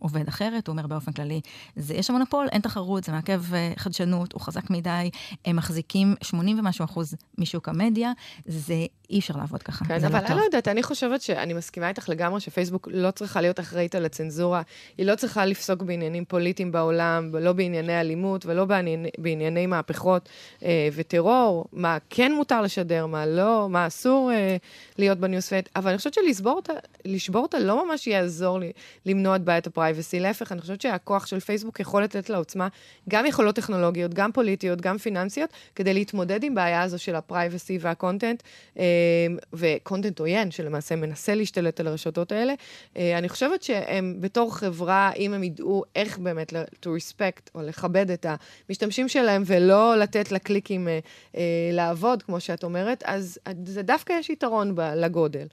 עובד 0.00 0.28
אחרת. 0.28 0.66
הוא 0.66 0.72
אומר 0.72 0.86
באופן 0.86 1.12
כללי, 1.12 1.40
זה, 1.76 1.94
יש 1.94 2.10
מונופול, 2.10 2.48
אין 2.52 2.60
תחרות, 2.60 3.04
זה 3.04 3.12
מעכב 3.28 3.54
אה, 3.54 3.72
חדשנות, 3.76 4.32
הוא 4.32 4.40
חזק 4.40 4.70
מדי, 4.70 5.10
הם 5.44 5.56
מחזיקים 5.56 6.14
80 6.22 6.58
ומשהו 6.58 6.84
אחוז 6.84 7.14
משוק 7.38 7.68
המדיה, 7.68 8.12
זה 8.46 8.86
אי 9.10 9.18
אפשר 9.18 9.34
לעבוד 9.36 9.62
ככה. 9.62 9.84
כן, 9.84 10.04
אבל 10.04 10.20
לא 10.20 10.26
אני 10.26 10.36
לא 10.36 10.42
יודעת, 10.42 10.68
אני 10.68 10.82
חושבת 10.82 11.20
שאני 11.20 11.52
מסכימה 11.52 11.88
איתך 11.88 12.08
לגמרי 12.08 12.40
שפייסבוק 12.40 12.88
לא 12.92 13.10
צריכה 13.10 13.40
להיות 13.40 13.60
אחראית 13.60 13.94
על 13.94 14.04
הצנזורה, 14.04 14.62
היא 14.98 15.06
לא 15.06 15.14
צריכה 15.14 15.46
לפסוק 15.46 15.82
בעניינים 15.82 16.24
פוליטיים 16.24 16.72
בעולם, 16.72 17.30
לא 17.40 17.52
בענייני 17.52 18.00
אלימות 18.00 18.46
ולא 18.46 18.64
בענייני, 18.64 19.10
בענייני 19.18 19.66
מהפכות 19.66 20.28
אה, 20.62 20.88
וטרור, 20.92 21.64
מה 21.72 21.98
כן 22.10 22.32
מותר 22.32 22.62
לשדר, 22.62 23.06
מה 23.06 23.26
לא, 23.26 23.66
מה 23.70 23.86
אסור 23.86 24.30
אה, 24.32 24.56
להיות 24.98 25.18
ב 25.18 25.23
newsfeed, 25.23 25.68
אבל 25.76 25.88
אני 25.88 25.98
חושבת 25.98 26.14
שלשבור 26.14 27.42
אותה 27.42 27.58
לא 27.58 27.86
ממש 27.86 28.06
יעזור 28.06 28.58
לי 28.58 28.72
למנוע 29.06 29.36
את 29.36 29.42
בעיית 29.42 29.66
ה 29.66 29.72
privacy, 29.72 30.20
להפך, 30.20 30.52
אני 30.52 30.60
חושבת 30.60 30.80
שהכוח 30.80 31.26
של 31.26 31.40
פייסבוק 31.40 31.80
יכול 31.80 32.02
לתת 32.02 32.30
לה 32.30 32.36
עוצמה, 32.36 32.68
גם 33.08 33.26
יכולות 33.26 33.54
טכנולוגיות, 33.54 34.14
גם 34.14 34.32
פוליטיות, 34.32 34.80
גם 34.80 34.98
פיננסיות, 34.98 35.50
כדי 35.74 35.94
להתמודד 35.94 36.44
עם 36.44 36.54
בעיה 36.54 36.82
הזו 36.82 36.98
של 36.98 37.14
ה 37.14 37.22
privacy 37.22 37.78
וה 37.80 37.92
content. 37.92 38.42
אה, 38.78 38.97
ו 39.52 39.60
content 39.60 40.20
עוין, 40.20 40.50
שלמעשה 40.50 40.96
מנסה 40.96 41.34
להשתלט 41.34 41.80
על 41.80 41.86
הרשתות 41.86 42.32
האלה. 42.32 42.54
אה, 42.96 43.18
אני 43.18 43.28
חושבת 43.28 43.62
שהם 43.62 44.16
בתור 44.20 44.56
חברה, 44.56 45.10
אם 45.16 45.34
הם 45.34 45.44
ידעו 45.44 45.84
איך 45.96 46.18
באמת 46.18 46.52
to 46.52 46.86
respect 46.86 47.50
או 47.54 47.62
לכבד 47.62 48.10
את 48.10 48.26
המשתמשים 48.68 49.08
שלהם 49.08 49.42
ולא 49.46 49.96
לתת 49.96 50.32
לקליקים 50.32 50.88
אה, 50.88 50.98
אה, 51.36 51.42
לעבוד, 51.72 52.22
כמו 52.22 52.40
שאת 52.40 52.64
אומרת, 52.64 53.02
אז 53.06 53.38
זה 53.64 53.82
דווקא 53.82 54.12
יש 54.12 54.30
יתרון 54.30 54.74
לגודל. 54.96 55.46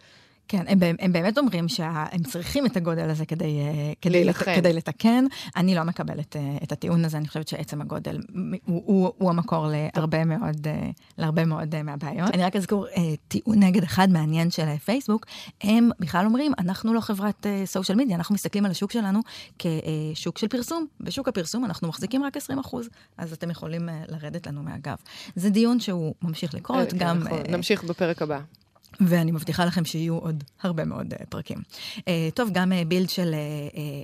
כן, 0.47 0.65
הם, 0.67 0.79
הם 0.99 1.13
באמת 1.13 1.37
אומרים 1.37 1.67
שהם 1.67 2.23
צריכים 2.23 2.65
את 2.65 2.77
הגודל 2.77 3.09
הזה 3.09 3.25
כדי, 3.25 3.59
אה, 3.59 3.93
כדי, 4.01 4.23
לת, 4.23 4.35
כדי 4.35 4.73
לתקן. 4.73 5.25
אני 5.55 5.75
לא 5.75 5.83
מקבלת 5.83 6.35
uh, 6.35 6.63
את 6.63 6.71
הטיעון 6.71 7.05
הזה, 7.05 7.17
אני 7.17 7.27
חושבת 7.27 7.47
שעצם 7.47 7.81
הגודל 7.81 8.21
הוא, 8.65 8.81
הוא, 8.85 9.11
הוא 9.17 9.29
המקור 9.29 9.67
להרבה 9.69 10.25
מאוד, 10.25 10.67
uh, 10.67 10.69
להרבה 11.17 11.45
מאוד 11.45 11.83
מהבעיות. 11.83 12.29
אני 12.33 12.43
רק 12.43 12.55
אזכור 12.55 12.87
טיעון 13.27 13.63
נגד 13.63 13.83
אחד 13.83 14.09
מעניין 14.09 14.51
של 14.51 14.77
פייסבוק, 14.77 15.25
הם 15.61 15.89
בכלל 15.99 16.25
אומרים, 16.25 16.51
אנחנו 16.59 16.93
לא 16.93 16.99
חברת 16.99 17.45
סושיאל 17.65 17.97
מדיה, 17.97 18.15
אנחנו 18.15 18.35
מסתכלים 18.35 18.65
על 18.65 18.71
השוק 18.71 18.91
שלנו 18.91 19.19
כשוק 19.59 20.37
של 20.37 20.47
פרסום. 20.47 20.85
בשוק 20.99 21.27
הפרסום 21.27 21.65
אנחנו 21.65 21.87
מחזיקים 21.87 22.23
רק 22.23 22.37
20 22.37 22.59
אחוז, 22.59 22.89
אז 23.17 23.33
אתם 23.33 23.51
יכולים 23.51 23.89
לרדת 24.07 24.47
לנו 24.47 24.63
מהגב. 24.63 24.95
זה 25.35 25.49
דיון 25.49 25.79
שהוא 25.79 26.15
ממשיך 26.21 26.53
לקרות, 26.53 26.91
כן, 26.91 26.97
גם... 26.97 27.17
נכון. 27.17 27.39
נמשיך 27.49 27.83
בפרק 27.83 28.21
הבא. 28.21 28.39
ואני 29.01 29.31
מבטיחה 29.31 29.65
לכם 29.65 29.85
שיהיו 29.85 30.17
עוד 30.17 30.43
הרבה 30.63 30.85
מאוד 30.85 31.13
uh, 31.13 31.25
פרקים. 31.29 31.57
Uh, 31.97 32.01
טוב, 32.33 32.49
גם 32.53 32.71
uh, 32.71 32.75
בילד 32.87 33.09
של 33.09 33.35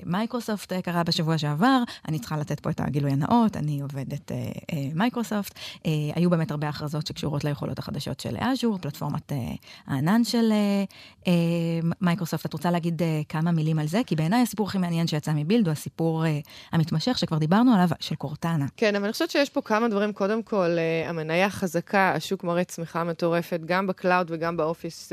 מייקרוסופט 0.05 0.74
uh, 0.74 0.81
קרה 0.81 1.03
בשבוע 1.03 1.38
שעבר, 1.38 1.83
אני 2.07 2.19
צריכה 2.19 2.38
לתת 2.38 2.60
פה 2.60 2.69
את 2.69 2.79
הגילוי 2.79 3.12
הנאות, 3.12 3.57
אני 3.57 3.81
עובדת 3.81 4.31
מייקרוסופט. 4.95 5.53
Uh, 5.53 5.88
היו 6.15 6.29
באמת 6.29 6.51
הרבה 6.51 6.69
הכרזות 6.69 7.07
שקשורות 7.07 7.43
ליכולות 7.43 7.79
החדשות 7.79 8.19
של 8.19 8.36
אג'ור, 8.39 8.77
פלטפורמת 8.77 9.31
הענן 9.88 10.24
של 10.24 10.53
מייקרוסופט. 12.01 12.45
את 12.45 12.53
רוצה 12.53 12.71
להגיד 12.71 13.01
כמה 13.29 13.51
מילים 13.51 13.79
על 13.79 13.88
זה? 13.88 14.01
כי 14.05 14.15
בעיניי 14.15 14.41
הסיפור 14.41 14.67
הכי 14.67 14.77
מעניין 14.77 15.07
שיצא 15.07 15.31
מ-Build 15.36 15.67
הוא 15.67 15.71
הסיפור 15.71 16.24
המתמשך, 16.71 17.17
שכבר 17.17 17.38
דיברנו 17.38 17.74
עליו, 17.74 17.89
של 18.00 18.15
קורטנה. 18.15 18.65
כן, 18.77 18.95
אבל 18.95 19.03
אני 19.03 19.13
חושבת 19.13 19.31
שיש 19.31 19.50
פה 19.50 19.62
כמה 19.62 19.88
דברים. 19.88 20.13
קודם 20.13 20.43
כל, 20.43 20.77
המניה 21.05 21.50
חזקה, 21.50 22.13
השוק 22.15 22.43
מראה 22.43 22.63
צמיחה 22.63 23.03
מטורפת, 23.03 23.60
גם 23.65 23.88
ב-cloud 23.88 24.31
וגם 24.31 24.57
באופן. 24.57 24.80
אופיס 24.81 25.11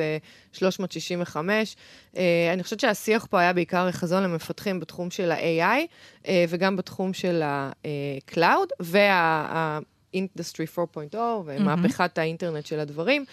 365. 0.52 1.76
אה, 2.16 2.22
אה, 2.22 2.52
אני 2.52 2.62
חושבת 2.62 2.80
שהשיח 2.80 3.26
פה 3.30 3.40
היה 3.40 3.52
בעיקר 3.52 3.90
חזון 3.90 4.22
למפתחים 4.22 4.80
בתחום 4.80 5.10
של 5.10 5.30
ה-AI 5.30 5.86
אה, 6.28 6.44
וגם 6.48 6.76
בתחום 6.76 7.12
של 7.12 7.42
ה-Cloud, 7.42 8.68
וה... 8.80 9.78
Industry 10.14 10.66
4.0 11.14 11.16
ומהפכת 11.44 12.18
האינטרנט 12.18 12.66
של 12.66 12.80
הדברים. 12.80 13.24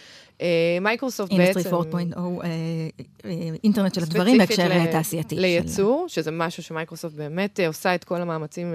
מייקרוסופט 0.82 1.34
בעצם... 1.34 1.60
אינדסטרי 1.60 2.12
4.0, 2.12 3.28
אינטרנט 3.64 3.94
של 3.94 4.02
הדברים 4.04 4.38
בהקשר 4.38 4.92
תעשייתי. 4.92 5.36
לייצור, 5.36 6.06
שזה 6.08 6.32
משהו 6.32 6.64
שמייקרוסופט 6.64 7.16
באמת 7.16 7.60
עושה 7.68 7.96
את 7.96 8.04
כל 8.04 8.22
המאמצים 8.22 8.74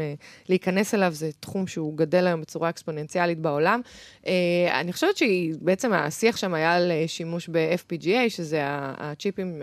להיכנס 0.49 0.95
אליו, 0.95 1.12
זה 1.12 1.30
תחום 1.40 1.66
שהוא 1.66 1.97
גדל 1.97 2.26
היום 2.26 2.40
בצורה 2.40 2.69
אקספוננציאלית 2.69 3.38
בעולם. 3.38 3.80
אני 4.71 4.92
חושבת 4.92 5.16
שבעצם 5.16 5.92
השיח 5.92 6.37
שם 6.37 6.54
היה 6.54 6.75
על 6.75 6.92
שימוש 7.07 7.49
ב-FPGA, 7.49 8.28
שזה 8.28 8.61
הצ'יפים, 8.64 9.62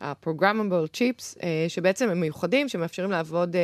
ה-programmable 0.00 0.96
chips, 0.96 1.38
שבעצם 1.68 2.08
הם 2.10 2.20
מיוחדים, 2.20 2.68
שמאפשרים 2.68 3.10
לעבוד, 3.10 3.56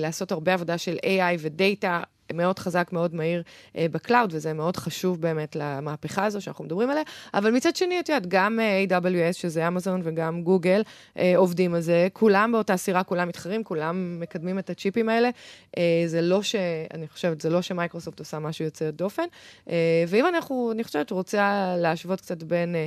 לעשות 0.00 0.32
הרבה 0.32 0.54
עבודה 0.54 0.78
של 0.78 0.96
AI 1.02 1.38
ודאטה. 1.38 2.02
מאוד 2.34 2.58
חזק, 2.58 2.88
מאוד 2.92 3.14
מהיר 3.14 3.42
אה, 3.76 3.86
ב-cloud, 3.90 4.34
וזה 4.34 4.52
מאוד 4.52 4.76
חשוב 4.76 5.20
באמת 5.20 5.56
למהפכה 5.56 6.24
הזו 6.24 6.40
שאנחנו 6.40 6.64
מדברים 6.64 6.90
עליה. 6.90 7.02
אבל 7.34 7.50
מצד 7.50 7.76
שני, 7.76 8.00
את 8.00 8.08
יודעת, 8.08 8.26
גם 8.26 8.60
אה, 8.60 8.84
AWS, 8.98 9.32
שזה 9.32 9.68
אמזון, 9.68 10.00
וגם 10.04 10.42
גוגל, 10.42 10.82
אה, 11.18 11.32
עובדים 11.36 11.74
על 11.74 11.80
זה. 11.80 12.08
כולם 12.12 12.52
באותה 12.52 12.76
סירה, 12.76 13.02
כולם 13.02 13.28
מתחרים, 13.28 13.64
כולם 13.64 14.20
מקדמים 14.20 14.58
את 14.58 14.70
הצ'יפים 14.70 15.08
האלה. 15.08 15.30
אה, 15.78 16.02
זה 16.06 16.20
לא 16.20 16.42
ש... 16.42 16.54
אני 16.94 17.08
חושבת, 17.08 17.40
זה 17.40 17.50
לא 17.50 17.62
שמייקרוסופט 17.62 18.18
עושה 18.18 18.38
משהו 18.38 18.64
יוצא 18.64 18.90
דופן. 18.90 19.26
אה, 19.70 20.04
ואם 20.08 20.26
אנחנו, 20.26 20.72
אני 20.72 20.84
חושבת, 20.84 21.10
רוצה 21.10 21.74
להשוות 21.78 22.20
קצת 22.20 22.42
בין... 22.42 22.74
אה, 22.74 22.86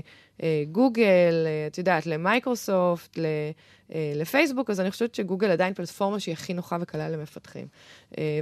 גוגל, 0.71 1.45
אה, 1.45 1.67
את 1.67 1.77
יודעת, 1.77 2.05
למייקרוסופט, 2.05 3.19
אה, 3.19 3.51
לפייסבוק, 4.15 4.69
אז 4.69 4.79
אני 4.79 4.91
חושבת 4.91 5.15
שגוגל 5.15 5.51
עדיין 5.51 5.73
פלטפורמה 5.73 6.19
שהיא 6.19 6.33
הכי 6.33 6.53
נוחה 6.53 6.77
וקלה 6.81 7.09
למפתחים. 7.09 7.67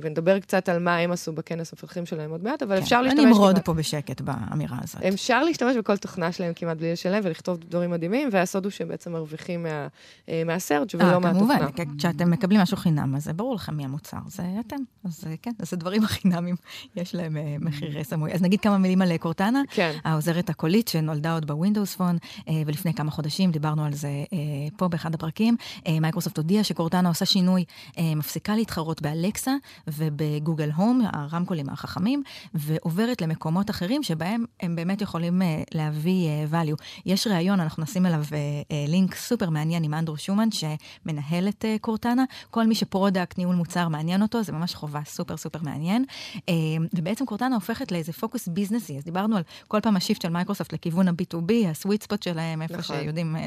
ונדבר 0.02 0.40
קצת 0.40 0.70
על 0.70 0.80
מה 0.80 0.98
הם 0.98 1.12
עשו 1.12 1.34
בכנס 1.34 1.74
המפתחים 1.74 2.06
שלהם 2.06 2.32
עוד 2.32 2.44
מעט, 2.44 2.64
אבל 2.64 2.76
כן, 2.76 2.82
אפשר 2.82 3.02
להשתמש... 3.02 3.24
אני 3.24 3.32
אמרוד 3.32 3.60
פה 3.60 3.74
בשקט 3.74 4.22
באמירה 4.22 4.78
הזאת. 4.84 5.02
אפשר 5.04 5.44
להשתמש 5.44 5.76
בכל 5.78 5.98
תוכנה 5.98 6.32
שלהם 6.32 6.54
כמעט 6.54 6.78
בלי 6.78 6.92
לשלם 6.92 7.20
ולכתוב 7.24 7.58
דברים 7.58 7.92
מדהימים, 7.92 8.30
והסוד 8.32 8.66
הוא 8.66 8.72
שהם 8.72 8.88
בעצם 8.88 9.12
מרוויחים 9.12 9.64
מה, 9.64 9.88
מה-search 10.46 10.88
ולא 10.94 11.22
מהתוכנה. 11.22 11.70
כמובן, 11.70 11.98
כשאתם 11.98 12.32
מקבלים 12.32 12.62
משהו 12.62 12.78
חינם, 12.78 13.16
אז 13.16 13.28
ברור 13.28 13.56
לכם 13.56 13.76
מי 13.76 13.86
המוצר, 13.86 14.18
זה 14.28 14.44
אתם. 14.68 14.78
אז 15.06 15.28
כן, 15.42 15.52
אז 15.60 15.74
הדברים 15.74 16.04
החינמים, 16.04 16.56
יש 16.96 17.16
להם 17.16 17.38
מחירי 17.60 18.04
סמוי. 18.04 18.34
אז 18.34 18.42
נגיד 18.42 18.62
כמה 18.62 18.78
מילים 18.78 19.02
על 19.02 19.18
קורטנה, 19.18 19.62
כן. 19.70 19.98
העוזרת 20.04 20.50
הקולית 20.50 20.88
שנולדה 20.88 21.34
עוד 21.34 21.48
בווינדוס 21.48 21.81
ווינדוס 21.82 21.96
פון, 21.96 22.18
אה, 22.48 22.62
ולפני 22.66 22.94
כמה 22.94 23.12
חודשים 23.12 23.52
דיברנו 23.52 23.86
על 23.86 23.94
זה 23.94 24.08
אה, 24.08 24.38
פה 24.78 24.88
באחד 24.88 25.14
הפרקים. 25.14 25.56
אה, 25.88 26.00
מייקרוסופט 26.00 26.38
הודיעה 26.38 26.64
שקורטנה 26.64 27.10
עושה 27.10 27.26
שינוי, 27.26 27.66
מפסיקה 28.16 28.56
להתחרות 28.56 29.02
באלקסה 29.02 29.52
ובגוגל 29.88 30.72
הום, 30.72 31.02
הרמקולים 31.14 31.70
החכמים, 31.70 32.24
ועוברת 32.54 33.22
למקומות 33.22 33.70
אחרים 33.70 34.04
שבהם 34.04 34.46
הם 34.62 34.76
באמת 34.76 35.02
יכולים 35.02 35.42
להביא 35.74 36.30
value. 36.52 36.84
יש 37.06 37.28
ראיון, 37.28 37.60
אנחנו 37.60 37.84
נשים 37.84 38.06
אליו 38.06 38.24
לינק 38.88 39.16
סופר 39.16 39.50
מעניין 39.50 39.84
עם 39.84 39.94
אנדרו 39.94 40.18
שומן, 40.18 40.50
שמנהל 40.52 41.48
את 41.48 41.66
קורטנה. 41.82 42.24
כל 42.50 42.68
מי 42.68 42.76
ש-product, 42.76 43.38
ניהול 43.38 43.56
מוצר, 43.56 43.88
מעניין 43.88 44.22
אותו, 44.22 44.44
זה 44.44 44.52
ממש 44.52 44.76
חובה 44.76 45.02
סופר 45.06 45.38
סופר 45.38 45.60
מעניין. 45.62 46.06
ובעצם 46.94 47.26
קורטנה 47.26 47.56
הופכת 47.56 47.92
לאיזה 47.92 48.14
פוקוס 48.14 48.48
ביזנסי, 48.48 48.98
אז 48.98 49.04
דיברנו 49.04 49.38
על 49.38 49.44
כל 49.68 49.80
פעם 49.80 49.96
ה-shift 49.96 50.22
של 50.22 50.30
מייקרוסופט 50.30 50.74
לכיוון 50.74 51.08
ה-B2B, 51.08 51.54
ה-sweet 51.72 52.04
spot 52.04 52.24
שלהם, 52.24 52.62
איפה 52.62 52.78
נכון. 52.78 52.96
שיודעים 53.00 53.36
אה, 53.36 53.42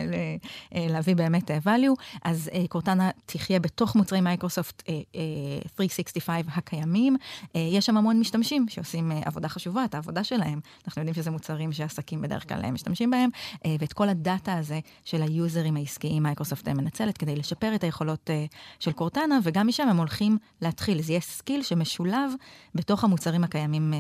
אה, 0.74 0.86
להביא 0.90 1.16
באמת 1.16 1.50
אה, 1.50 1.58
value, 1.64 2.20
אז 2.24 2.50
קורטנה 2.68 3.10
תחיה 3.26 3.60
בתוך 3.60 3.96
מוצרי 3.96 4.20
מייקרוסופט 4.20 4.82
365 5.76 6.46
הקיימים. 6.56 7.16
יש 7.54 7.86
שם 7.86 7.96
המון 7.96 8.20
משתמשים 8.20 8.66
שעושים 8.68 9.12
עבודה 9.24 9.48
חשובה, 9.48 9.84
את 9.84 9.94
העבודה 9.94 10.24
שלהם. 10.24 10.60
אנחנו 10.86 11.00
יודעים 11.00 11.14
שזה 11.14 11.30
מוצרים 11.30 11.72
שעסקים 11.72 12.22
בדרך 12.22 12.48
כלל 12.48 12.70
משתמשים 12.70 13.10
בהם, 13.10 13.30
ואת 13.80 13.92
כל 13.92 14.08
הדאטה 14.08 14.54
הזה 14.58 14.80
של 15.04 15.22
היוזרים 15.22 15.76
העסקיים 15.76 16.22
מייקרוסופט 16.22 16.68
מנצלת 16.68 17.18
כדי 17.18 17.36
לשפר 17.36 17.74
את 17.74 17.84
היכולות 17.84 18.30
של 18.80 18.92
קורטנה, 18.92 19.38
וגם 19.42 19.66
משם 19.66 19.88
הם 19.88 19.96
הולכים 19.96 20.38
להתחיל. 20.62 21.02
זה 21.02 21.12
יהיה 21.12 21.20
skill 21.20 21.62
שמשולב 21.62 22.32
בתוך 22.74 23.04
המוצרים 23.04 23.44
הקיימים 23.44 23.94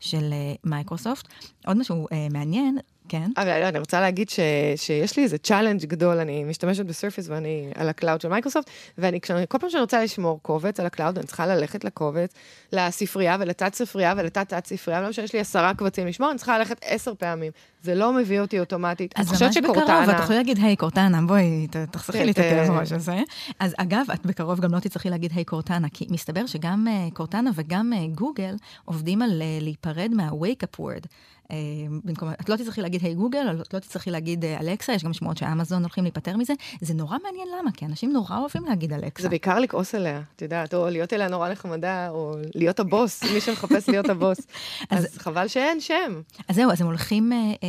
של 0.00 0.34
מייקרוסופט. 0.64 1.28
עוד 1.66 1.76
משהו 1.76 2.06
מעניין, 2.32 2.78
כן. 3.08 3.30
אבל 3.36 3.60
לא, 3.60 3.68
אני 3.68 3.78
רוצה 3.78 4.00
להגיד 4.00 4.30
ש, 4.30 4.40
שיש 4.76 5.16
לי 5.16 5.22
איזה 5.22 5.38
challenge 5.38 5.84
גדול, 5.84 6.18
אני 6.18 6.44
משתמשת 6.44 6.84
בסרפיס 6.86 7.28
ואני 7.28 7.70
על 7.74 7.88
ה-cloud 7.88 8.20
של 8.20 8.28
מייקרוסופט, 8.28 8.70
ואני, 8.98 9.20
כשאני, 9.20 9.44
כל 9.48 9.58
פעם 9.58 9.70
שאני 9.70 9.80
רוצה 9.80 10.04
לשמור 10.04 10.38
קובץ 10.42 10.80
על 10.80 10.86
ה-cloud, 10.86 11.18
אני 11.18 11.26
צריכה 11.26 11.46
ללכת 11.46 11.84
לקובץ, 11.84 12.34
לספרייה 12.72 13.36
ולתת 13.40 13.74
ספרייה 13.74 14.14
ולתת 14.16 14.48
תת 14.48 14.66
ספרייה, 14.66 15.00
לא 15.00 15.08
משנה 15.08 15.26
שיש 15.26 15.32
לי 15.32 15.40
עשרה 15.40 15.74
קבצים 15.74 16.06
לשמור, 16.06 16.30
אני 16.30 16.38
צריכה 16.38 16.58
ללכת 16.58 16.78
עשר 16.84 17.14
פעמים. 17.18 17.52
זה 17.86 17.94
לא 17.94 18.12
מביא 18.12 18.40
אותי 18.40 18.60
אוטומטית. 18.60 19.14
אז 19.16 19.42
ממש 19.42 19.56
בקרוב, 19.56 19.78
את 20.10 20.20
יכולה 20.20 20.38
להגיד, 20.38 20.58
היי, 20.58 20.76
קורטנה, 20.76 21.22
בואי, 21.26 21.66
תחסכי 21.90 22.24
לי 22.24 22.30
את 22.30 22.38
הכאב 22.38 22.70
ראש 22.70 22.92
הזה. 22.92 23.20
אז 23.58 23.74
אגב, 23.76 24.06
את 24.14 24.26
בקרוב 24.26 24.60
גם 24.60 24.74
לא 24.74 24.80
תצטרכי 24.80 25.10
להגיד, 25.10 25.32
היי, 25.34 25.44
קורטנה, 25.44 25.88
כי 25.88 26.06
מסתבר 26.10 26.46
שגם 26.46 26.88
אה, 26.88 27.08
קורטנה 27.14 27.50
וגם 27.54 27.92
אה, 27.92 28.06
גוגל 28.14 28.54
עובדים 28.84 29.22
על 29.22 29.42
אה, 29.42 29.58
להיפרד 29.60 30.10
מה-wake-up 30.14 30.80
word. 30.80 31.06
אה, 31.50 31.56
במקום, 32.04 32.28
את 32.40 32.48
לא 32.48 32.56
תצטרכי 32.56 32.82
להגיד 32.82 33.02
היי 33.02 33.14
גוגל, 33.14 33.60
את 33.62 33.74
לא 33.74 33.78
תצטרכי 33.78 34.10
להגיד 34.10 34.44
אה, 34.44 34.60
אלקסה, 34.60 34.92
יש 34.92 35.04
גם 35.04 35.12
שמועות 35.12 35.36
שאמזון 35.36 35.82
הולכים 35.82 36.04
להיפטר 36.04 36.36
מזה. 36.36 36.52
זה 36.80 36.94
נורא 36.94 37.16
מעניין 37.24 37.48
למה, 37.58 37.72
כי 37.72 37.86
אנשים 37.86 38.12
נורא 38.12 38.38
אוהבים 38.38 38.64
להגיד 38.64 38.92
אלקסה. 38.92 39.22
זה 39.22 39.28
בעיקר 39.28 39.58
לכעוס 39.58 39.94
עליה, 39.94 40.20
את 40.36 40.42
יודעת, 40.42 40.74
או 40.74 40.88
להיות 40.90 41.12
אליה 41.12 41.28
נורא 41.28 41.48
נחמדה, 41.48 42.10
או 42.10 42.34
להיות 42.54 42.80
הבוס, 42.80 43.22
מי 43.22 43.40
שמחפש 43.40 43.88
להיות 43.88 44.08
הבוס. 44.08 44.38
אז, 44.90 45.04
אז 45.04 45.18
חבל 45.18 45.48
שאין 45.48 45.80
שם. 45.80 46.20
אז 46.48 46.56
זהו, 46.56 46.70
אז 46.70 46.80
הם 46.80 46.86
הולכים, 46.86 47.32
אה, 47.32 47.38
אה, 47.38 47.68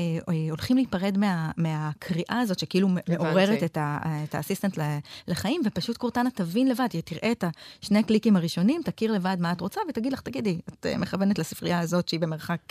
הולכים 0.49 0.77
להיפרד 0.77 1.17
מה, 1.17 1.51
מהקריאה 1.57 2.39
הזאת, 2.39 2.59
שכאילו 2.59 2.87
מעוררת 3.09 3.63
את, 3.63 3.77
ה, 3.77 3.97
את 4.23 4.35
האסיסטנט 4.35 4.79
לחיים, 5.27 5.61
ופשוט 5.65 5.97
קורטנה 5.97 6.29
תבין 6.31 6.67
לבד, 6.67 6.87
תראה 7.05 7.31
את 7.31 7.43
השני 7.83 8.03
קליקים 8.03 8.35
הראשונים, 8.35 8.81
תכיר 8.85 9.11
לבד 9.11 9.37
מה 9.39 9.51
את 9.51 9.61
רוצה, 9.61 9.81
ותגיד 9.89 10.13
לך, 10.13 10.21
תגידי, 10.21 10.59
את 10.69 10.85
מכוונת 10.99 11.39
לספרייה 11.39 11.79
הזאת 11.79 12.09
שהיא 12.09 12.19
במרחק 12.19 12.61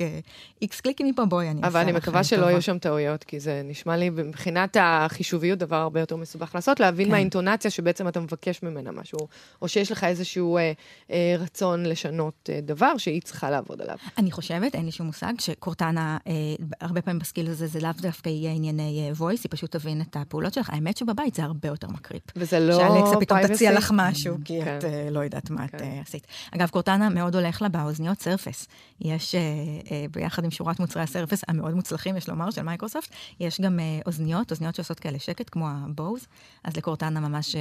איקס 0.62 0.80
קליק 0.80 0.96
קליקים 0.96 1.06
מפה, 1.12 1.24
בואי, 1.24 1.50
אני 1.50 1.60
אבל 1.62 1.80
אני 1.80 1.92
מקווה 1.92 2.24
שלא 2.24 2.46
יהיו 2.46 2.62
שם 2.62 2.78
טעויות, 2.78 3.24
כי 3.24 3.40
זה 3.40 3.62
נשמע 3.64 3.96
לי 3.96 4.10
מבחינת 4.10 4.76
החישוביות 4.80 5.58
דבר 5.58 5.76
הרבה 5.76 6.00
יותר 6.00 6.16
מסובך 6.16 6.54
לעשות, 6.54 6.80
להבין 6.80 7.06
כן. 7.06 7.12
מהאינטונציה 7.12 7.70
שבעצם 7.70 8.08
אתה 8.08 8.20
מבקש 8.20 8.62
ממנה 8.62 8.92
משהו, 8.92 9.18
או 9.62 9.68
שיש 9.68 9.92
לך 9.92 10.04
איזשהו 10.04 10.56
אה, 10.56 10.72
אה, 11.10 11.36
רצון 11.38 11.86
לשנות 11.86 12.50
אה, 12.52 12.60
דבר 12.62 12.98
שהיא 12.98 13.22
צריכה 13.22 13.50
לעבוד 13.50 13.82
עליו. 13.82 13.96
אני 14.18 14.30
חושבת, 14.30 14.74
אין 14.74 14.84
לי 14.84 14.92
שום 14.92 15.06
מושג, 15.06 15.32
שקורטנה, 15.38 16.18
אה, 16.26 16.32
הרבה 16.80 17.02
פעמים 17.02 17.18
בסקיל 17.26 17.50
הזה, 17.50 17.66
זה 17.66 17.80
לאו 17.80 17.90
דווקא 18.00 18.28
יהיה 18.28 18.52
ענייני 18.52 19.10
אה, 19.20 19.28
היא 19.28 19.38
פשוט 19.50 19.76
תבין 19.76 20.00
את 20.00 20.16
הפעולות 20.16 20.54
שלך. 20.54 20.70
האמת 20.70 20.96
שבבית 20.96 21.34
זה 21.34 21.42
הרבה 21.42 21.68
יותר 21.68 21.88
מקריפ. 21.88 22.22
וזה 22.36 22.60
לא 22.60 22.76
שאלקסה 22.76 23.20
פתאום 23.20 23.46
תציע 23.46 23.72
לך 23.72 23.92
משהו, 23.94 24.36
כי 24.44 24.64
כן. 24.64 24.78
את 24.78 24.84
אה, 24.84 25.08
לא 25.10 25.20
יודעת 25.20 25.50
מה 25.50 25.68
כן. 25.68 25.76
את 25.76 25.82
אה, 25.82 26.00
עשית. 26.00 26.26
אגב, 26.54 26.68
קורטנה 26.68 27.08
מאוד 27.08 27.34
הולך 27.34 27.62
לה 27.62 27.68
באוזניות 27.68 28.20
סרפס. 28.20 28.66
יש 29.00 29.34
ביחד 30.10 30.44
עם 30.44 30.50
שורת 30.50 30.80
מוצרי 30.80 31.02
הסרפס 31.02 31.42
המאוד 31.48 31.74
מוצלחים, 31.74 32.16
יש 32.16 32.28
לומר, 32.28 32.50
של 32.50 32.62
מייקרוסופט. 32.62 33.10
יש 33.40 33.60
גם 33.60 33.78
אוזניות, 34.06 34.50
אוזניות 34.50 34.74
שעושות 34.74 35.00
כאלה 35.00 35.18
שקט, 35.18 35.50
כמו 35.50 35.68
הבוז, 35.68 36.26
אז 36.64 36.76
לקורטנה 36.76 37.20
ממש 37.20 37.56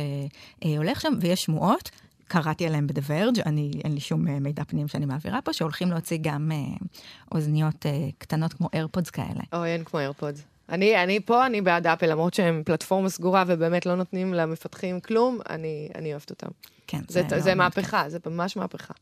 הולך 0.78 1.02
שם, 1.02 1.14
ויש 1.22 1.44
שמועות. 1.44 1.90
קראתי 2.28 2.66
עליהם 2.66 2.88
ב-The 2.88 3.10
Verge, 3.10 3.42
אני, 3.46 3.72
אין 3.84 3.94
לי 3.94 4.00
שום 4.00 4.28
אה, 4.28 4.40
מידע 4.40 4.64
פנים 4.64 4.88
שאני 4.88 5.06
מעבירה 5.06 5.42
פה, 5.42 5.54
שהולכים 5.54 5.92
להוציא 5.92 6.18
גם 6.22 6.52
אה, 6.52 6.58
אוזניות 7.32 7.86
אה, 7.86 8.10
קטנות 8.18 8.54
כמו 8.54 8.70
איירפודס 8.74 9.10
כאלה. 9.10 9.42
אוי, 9.54 9.70
אין 9.70 9.84
כמו 9.84 10.00
איירפודס. 10.00 10.44
אני, 10.70 11.04
אני 11.04 11.20
פה, 11.20 11.46
אני 11.46 11.62
בעד 11.62 11.88
אפל, 11.88 12.12
למרות 12.12 12.34
שהם 12.34 12.62
פלטפורמה 12.66 13.10
סגורה 13.10 13.44
ובאמת 13.48 13.86
לא 13.86 13.96
נותנים 13.96 14.34
למפתחים 14.34 15.00
כלום, 15.00 15.40
אני, 15.50 15.90
אני 15.96 16.12
אוהבת 16.12 16.30
אותם. 16.30 16.48
כן, 16.88 17.00
זה, 17.08 17.24
זה, 17.30 17.40
זה 17.40 17.56
מהפכה, 17.56 18.04
זה 18.08 18.18
ממש 18.26 18.58
מהפכה. 18.58 18.94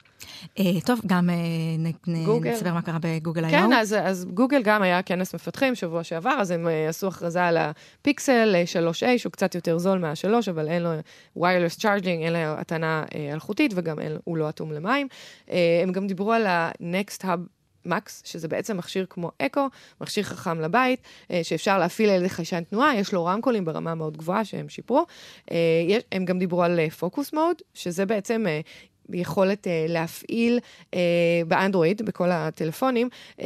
Uh, 0.44 0.62
טוב, 0.86 1.02
גם 1.06 1.30
uh, 1.30 2.08
נספר 2.08 2.74
מה 2.74 2.82
קרה 2.82 2.98
בגוגל 3.02 3.46
היום. 3.46 3.52
כן, 3.52 3.74
אז, 3.74 3.96
אז 4.04 4.26
גוגל 4.26 4.62
גם 4.64 4.82
היה 4.82 5.02
כנס 5.02 5.36
מפתחים 5.36 5.76
שבוע 5.76 6.04
שעבר, 6.04 6.38
אז 6.40 6.52
הם 6.52 6.68
uh, 6.68 6.90
עשו 6.90 7.08
הכרזה 7.08 7.44
על 7.44 7.58
הפיקסל 7.58 8.56
3A, 8.74 9.18
שהוא 9.18 9.32
קצת 9.32 9.56
יותר 9.56 9.78
זול 9.78 10.00
מה-3, 10.00 10.50
אבל 10.50 10.68
אין 10.68 10.84
לו 10.84 10.90
wireless 11.38 11.80
charging, 11.80 12.08
אין 12.08 12.34
לו 12.34 12.40
הטענה 12.40 13.04
uh, 13.08 13.34
אלחוטית, 13.34 13.72
וגם 13.76 14.00
אין, 14.00 14.18
הוא 14.24 14.38
לא 14.38 14.50
אטום 14.50 14.72
למים. 14.72 15.08
Uh, 15.48 15.52
הם 15.84 15.92
גם 15.92 16.08
דיברו 16.08 16.34
על 16.34 16.48
ה-Next 16.48 17.24
Hub 17.24 17.40
מקס, 17.86 18.22
שזה 18.26 18.48
בעצם 18.48 18.78
מכשיר 18.78 19.06
כמו 19.10 19.32
אקו, 19.38 19.68
מכשיר 20.02 20.24
חכם 20.24 20.62
לבית, 20.62 21.02
אה, 21.32 21.44
שאפשר 21.44 21.80
להפעיל 21.80 22.10
על 22.10 22.16
ידי 22.16 22.30
חיישן 22.30 22.64
תנועה, 22.64 22.96
יש 22.96 23.14
לו 23.14 23.26
רמקולים 23.26 23.66
ברמה 23.66 23.96
מאוד 23.96 24.18
גבוהה 24.18 24.46
שהם 24.46 24.70
שיפרו. 24.70 25.06
אה, 25.52 25.58
הם 26.12 26.26
גם 26.26 26.40
דיברו 26.40 26.64
על 26.64 26.90
פוקוס 26.90 27.34
מוד, 27.34 27.56
שזה 27.74 28.06
בעצם 28.06 28.46
אה, 28.48 28.62
יכולת 29.10 29.68
uh, 29.68 29.92
להפעיל 29.92 30.60
uh, 30.92 30.96
באנדרואיד, 31.48 32.02
בכל 32.02 32.32
הטלפונים, 32.32 33.10
uh, 33.38 33.44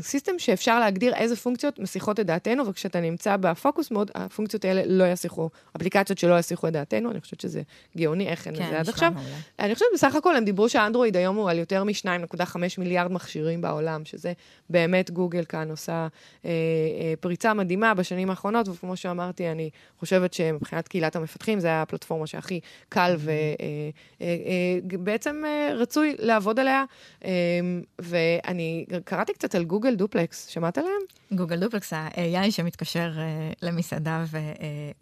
סיסטם, 0.00 0.38
שאפשר 0.38 0.80
להגדיר 0.80 1.14
איזה 1.14 1.36
פונקציות 1.36 1.78
מסיחות 1.78 2.20
את 2.20 2.26
דעתנו, 2.26 2.66
וכשאתה 2.66 3.00
נמצא 3.00 3.36
בפוקוס 3.36 3.90
מוד, 3.90 4.10
הפונקציות 4.14 4.64
האלה 4.64 4.82
לא 4.86 5.04
יסיחו, 5.04 5.50
אפליקציות 5.76 6.18
שלא 6.18 6.38
יסיחו 6.38 6.68
את 6.68 6.72
דעתנו, 6.72 7.10
אני 7.10 7.20
חושבת 7.20 7.40
שזה 7.40 7.62
גאוני, 7.96 8.28
איך 8.28 8.46
אין 8.46 8.56
כן, 8.56 8.66
לזה 8.66 8.80
עד 8.80 8.88
עכשיו. 8.88 9.12
מעולה. 9.14 9.36
אני 9.58 9.74
חושבת 9.74 9.88
בסך 9.94 10.14
הכל 10.14 10.36
הם 10.36 10.44
דיברו 10.44 10.68
שהאנדרואיד 10.68 11.16
היום 11.16 11.36
הוא 11.36 11.50
על 11.50 11.58
יותר 11.58 11.84
מ-2.5 11.84 12.56
מיליארד 12.78 13.12
מכשירים 13.12 13.60
בעולם, 13.60 14.04
שזה 14.04 14.32
באמת 14.70 15.10
גוגל 15.10 15.44
כאן 15.44 15.70
עושה 15.70 16.06
uh, 16.42 16.44
uh, 16.44 16.46
פריצה 17.20 17.54
מדהימה 17.54 17.94
בשנים 17.94 18.30
האחרונות, 18.30 18.68
וכמו 18.68 18.96
שאמרתי, 18.96 19.50
אני 19.50 19.70
חושבת 19.98 20.34
שמבחינת 20.34 20.88
קהילת 20.88 21.16
המפתחים, 21.16 21.60
זה 21.60 21.66
היה 21.66 21.82
הפלטפורמה 21.82 22.26
שהכי 22.26 22.60
קל 22.88 23.14
ו... 23.18 23.30
אה, 23.30 24.18
אה, 24.18 24.20
אה, 24.20 24.91
בעצם 24.98 25.42
אה, 25.46 25.74
רצוי 25.74 26.16
לעבוד 26.18 26.60
עליה. 26.60 26.84
אמ, 27.24 27.30
ואני 27.98 28.86
קראתי 29.04 29.32
קצת 29.32 29.54
על 29.54 29.64
גוגל 29.64 29.94
דופלקס, 29.94 30.46
שמעת 30.46 30.78
עליהם? 30.78 31.02
גוגל 31.34 31.60
דופלקס, 31.60 31.92
ה-AI 31.92 32.50
שמתקשר 32.50 33.12
אה, 33.16 33.56
למסעדה 33.62 34.24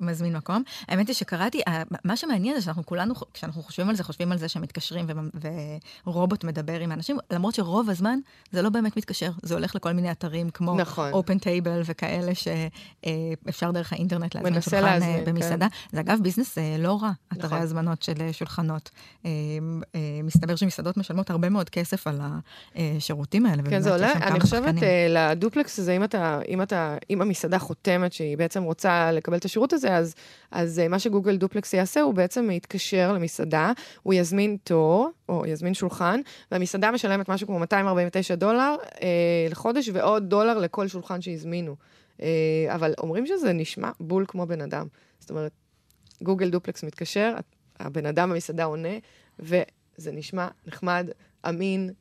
ומזמין 0.00 0.34
אה, 0.34 0.38
מקום. 0.38 0.62
האמת 0.88 1.08
היא 1.08 1.14
שקראתי, 1.14 1.60
אה, 1.68 1.70
מה 2.04 2.16
שמעניין 2.16 2.54
זה 2.54 2.62
שאנחנו 2.62 2.86
כולנו, 2.86 3.14
כשאנחנו 3.34 3.62
חושבים 3.62 3.88
על 3.88 3.96
זה, 3.96 4.04
חושבים 4.04 4.32
על 4.32 4.38
זה 4.38 4.48
שמתקשרים 4.48 5.06
ורובוט 6.06 6.44
מדבר 6.44 6.80
עם 6.80 6.92
אנשים, 6.92 7.18
למרות 7.30 7.54
שרוב 7.54 7.90
הזמן 7.90 8.18
זה 8.52 8.62
לא 8.62 8.70
באמת 8.70 8.96
מתקשר, 8.96 9.30
זה 9.42 9.54
הולך 9.54 9.74
לכל 9.74 9.92
מיני 9.92 10.10
אתרים 10.10 10.50
כמו 10.50 10.74
נכון. 10.74 11.12
Open 11.12 11.38
Table 11.42 11.84
וכאלה 11.84 12.32
שאפשר 12.34 13.68
uh, 13.68 13.72
דרך 13.72 13.92
האינטרנט 13.92 14.34
להזמין 14.34 14.60
שולחן 14.60 14.82
להזמין, 14.82 15.24
uh, 15.24 15.28
במסעדה. 15.28 15.68
כן. 15.68 15.76
זה 15.92 16.00
אגב 16.00 16.18
ביזנס 16.22 16.58
uh, 16.58 16.60
לא 16.78 16.98
רע, 17.02 17.10
אתרי 17.32 17.46
נכון. 17.46 17.58
הזמנות 17.58 18.02
של 18.02 18.32
שולחנות. 18.32 18.90
Uh, 19.22 19.26
uh, 19.26 19.96
מסתבר 20.22 20.56
שמסעדות 20.56 20.96
משלמות 20.96 21.30
הרבה 21.30 21.48
מאוד 21.48 21.70
כסף 21.70 22.06
על 22.06 22.20
השירותים 22.76 23.46
האלה. 23.46 23.62
כן, 23.62 23.80
זה 23.80 23.92
עולה, 23.92 24.12
אני 24.12 24.40
חושבת 24.40 24.74
uh, 24.74 24.80
לדופלקס 25.08 25.78
הזה, 25.78 25.92
אם 25.96 26.04
אתה, 26.04 26.19
אם 26.48 26.62
אתה, 26.62 26.96
אם 27.10 27.22
המסעדה 27.22 27.58
חותמת 27.58 28.12
שהיא 28.12 28.38
בעצם 28.38 28.62
רוצה 28.62 29.12
לקבל 29.12 29.36
את 29.36 29.44
השירות 29.44 29.72
הזה, 29.72 29.96
אז, 29.96 30.14
אז 30.50 30.82
uh, 30.84 30.88
מה 30.88 30.98
שגוגל 30.98 31.36
דופלקס 31.36 31.74
יעשה, 31.74 32.00
הוא 32.00 32.14
בעצם 32.14 32.50
יתקשר 32.50 33.12
למסעדה, 33.12 33.72
הוא 34.02 34.14
יזמין 34.14 34.56
תור, 34.64 35.10
או 35.28 35.46
יזמין 35.46 35.74
שולחן, 35.74 36.20
והמסעדה 36.52 36.90
משלמת 36.90 37.28
משהו 37.28 37.46
כמו 37.46 37.58
249 37.58 38.34
דולר 38.34 38.76
uh, 38.82 39.00
לחודש, 39.50 39.90
ועוד 39.92 40.30
דולר 40.30 40.58
לכל 40.58 40.88
שולחן 40.88 41.20
שהזמינו. 41.20 41.76
Uh, 42.18 42.22
אבל 42.68 42.94
אומרים 42.98 43.26
שזה 43.26 43.52
נשמע 43.52 43.90
בול 44.00 44.24
כמו 44.28 44.46
בן 44.46 44.60
אדם. 44.60 44.86
זאת 45.18 45.30
אומרת, 45.30 45.52
גוגל 46.22 46.50
דופלקס 46.50 46.82
מתקשר, 46.82 47.34
הבן 47.80 48.06
אדם 48.06 48.30
במסעדה 48.30 48.64
עונה, 48.64 48.98
וזה 49.38 50.12
נשמע 50.12 50.48
נחמד, 50.66 51.10
אמין, 51.48 51.90
אה, 51.90 51.94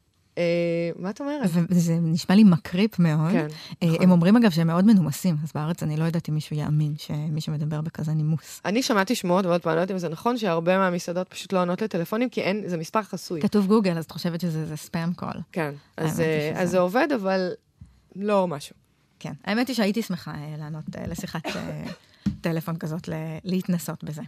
מה 0.95 1.09
את 1.09 1.21
אומרת? 1.21 1.49
וזה 1.69 1.97
נשמע 2.01 2.35
לי 2.35 2.43
מקריפ 2.43 2.99
מאוד. 2.99 3.31
כן, 3.31 3.47
אה, 3.83 3.87
נכון. 3.87 4.03
הם 4.03 4.11
אומרים 4.11 4.35
אגב 4.35 4.49
שהם 4.49 4.67
מאוד 4.67 4.85
מנומסים, 4.85 5.35
אז 5.43 5.51
בארץ 5.55 5.83
אני 5.83 5.97
לא 5.97 6.03
יודעת 6.03 6.29
אם 6.29 6.33
מישהו 6.33 6.55
יאמין 6.55 6.93
שמישהו 6.97 7.53
מדבר 7.53 7.81
בכזה 7.81 8.13
נימוס. 8.13 8.61
אני 8.65 8.83
שמעתי 8.83 9.15
שמועות, 9.15 9.45
ועוד 9.45 9.61
פעם, 9.61 9.75
לא 9.75 9.81
יודעת 9.81 9.91
אם 9.91 9.97
זה 9.97 10.09
נכון, 10.09 10.37
שהרבה 10.37 10.77
מהמסעדות 10.77 11.27
פשוט 11.27 11.53
לא 11.53 11.61
עונות 11.61 11.81
לטלפונים, 11.81 12.29
כי 12.29 12.41
אין, 12.41 12.63
זה 12.65 12.77
מספר 12.77 13.03
חסוי. 13.03 13.41
כתוב 13.41 13.67
גוגל, 13.67 13.97
אז 13.97 14.05
את 14.05 14.11
חושבת 14.11 14.41
שזה 14.41 14.77
spam 14.77 15.13
call. 15.13 15.41
כן, 15.51 15.73
אז, 15.97 16.19
אה, 16.19 16.51
אז 16.55 16.69
זה 16.69 16.79
עובד, 16.79 17.07
אבל 17.15 17.51
לא 18.15 18.47
משהו. 18.47 18.75
כן, 19.19 19.33
האמת 19.45 19.67
היא 19.67 19.75
שהייתי 19.75 20.01
שמחה 20.01 20.33
לענות 20.57 20.83
לשיחת 21.07 21.43
טלפון 22.41 22.77
כזאת, 22.77 23.09
להתנסות 23.43 24.03
בזה. 24.03 24.21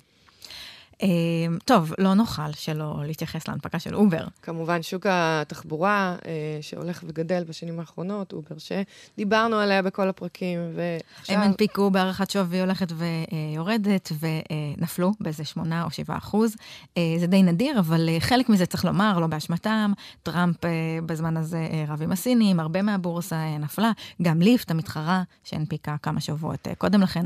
אמ, 1.01 1.57
טוב, 1.65 1.93
לא 1.97 2.13
נוכל 2.13 2.51
שלא 2.51 2.95
להתייחס 3.05 3.47
להנפקה 3.47 3.79
של 3.79 3.95
אובר. 3.95 4.25
כמובן, 4.41 4.81
שוק 4.81 5.05
התחבורה 5.09 6.15
אה, 6.25 6.31
שהולך 6.61 7.03
וגדל 7.07 7.43
בשנים 7.43 7.79
האחרונות, 7.79 8.33
אובר 8.33 8.55
שדיברנו 8.57 9.55
עליה 9.55 9.81
בכל 9.81 10.09
הפרקים, 10.09 10.59
ועכשיו... 10.75 11.35
הם 11.35 11.41
הנפיקו 11.41 11.91
בהערכת 11.91 12.29
שווי 12.29 12.59
הולכת 12.59 12.87
ויורדת, 12.91 14.11
ונפלו 14.19 15.11
באיזה 15.19 15.45
8 15.45 15.83
או 15.83 15.91
7 15.91 16.17
אחוז. 16.17 16.55
אה, 16.97 17.15
זה 17.19 17.27
די 17.27 17.43
נדיר, 17.43 17.79
אבל 17.79 18.09
אה, 18.09 18.19
חלק 18.19 18.49
מזה 18.49 18.65
צריך 18.65 18.85
לומר, 18.85 19.19
לא 19.19 19.27
באשמתם. 19.27 19.93
טראמפ 20.23 20.57
בזמן 21.05 21.37
הזה 21.37 21.67
רב 21.87 22.01
עם 22.01 22.11
הסינים, 22.11 22.59
הרבה 22.59 22.81
מהבורסה 22.81 23.57
נפלה. 23.59 23.91
גם 24.21 24.41
ליפט, 24.41 24.71
המתחרה, 24.71 25.23
שהנפיקה 25.43 25.95
כמה 26.03 26.21
שבועות 26.21 26.67
קודם 26.77 27.01
לכן, 27.01 27.25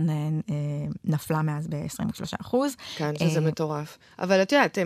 נפלה 1.06 1.42
מאז 1.42 1.68
ב-23 1.68 2.42
אחוז. 2.42 2.76
כן, 2.96 3.12
שזה 3.20 3.42
מטורף. 3.42 3.65
מטורף. 3.66 3.98
אבל 4.20 4.42
את 4.42 4.52
יודעת, 4.52 4.78
uh, 4.78 4.82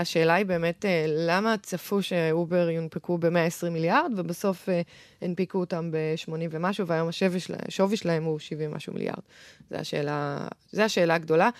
השאלה 0.00 0.34
היא 0.34 0.46
באמת, 0.46 0.84
uh, 0.84 0.88
למה 1.06 1.54
צפו 1.62 2.02
שאובר 2.02 2.70
יונפקו 2.70 3.18
ב-120 3.18 3.70
מיליארד, 3.70 4.12
ובסוף 4.16 4.68
הנפיקו 5.22 5.58
אותם 5.58 5.90
ב-80 5.90 6.32
ומשהו, 6.50 6.86
והיום 6.86 7.08
השווי 7.08 7.40
שלה, 7.40 7.56
שלהם 7.94 8.24
הוא 8.24 8.38
70 8.38 8.70
משהו 8.70 8.92
מיליארד. 8.92 9.18
זו 9.70 9.76
השאלה, 9.76 10.46
זו 10.72 10.82
השאלה 10.82 11.14
הגדולה. 11.14 11.50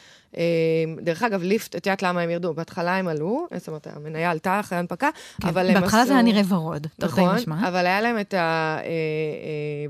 דרך 1.02 1.22
אגב, 1.22 1.42
ליפט, 1.42 1.76
את 1.76 1.86
יודעת 1.86 2.02
למה 2.02 2.20
הם 2.20 2.30
ירדו? 2.30 2.54
בהתחלה 2.54 2.96
הם 2.96 3.08
עלו, 3.08 3.46
זאת 3.56 3.68
אומרת, 3.68 3.86
המניה 3.86 4.30
עלתה 4.30 4.60
אחרי 4.60 4.76
ההנפקה, 4.76 5.08
כן, 5.42 5.48
אבל 5.48 5.70
הם 5.70 5.70
עשו... 5.70 5.80
בהתחלה 5.80 6.04
זה 6.04 6.12
היה 6.12 6.22
נראה 6.22 6.42
ורוד, 6.48 6.86
נכון, 6.98 7.34
משמע. 7.34 7.68
אבל 7.68 7.86
היה 7.86 8.00
להם 8.00 8.20
את 8.20 8.34
ה... 8.34 8.78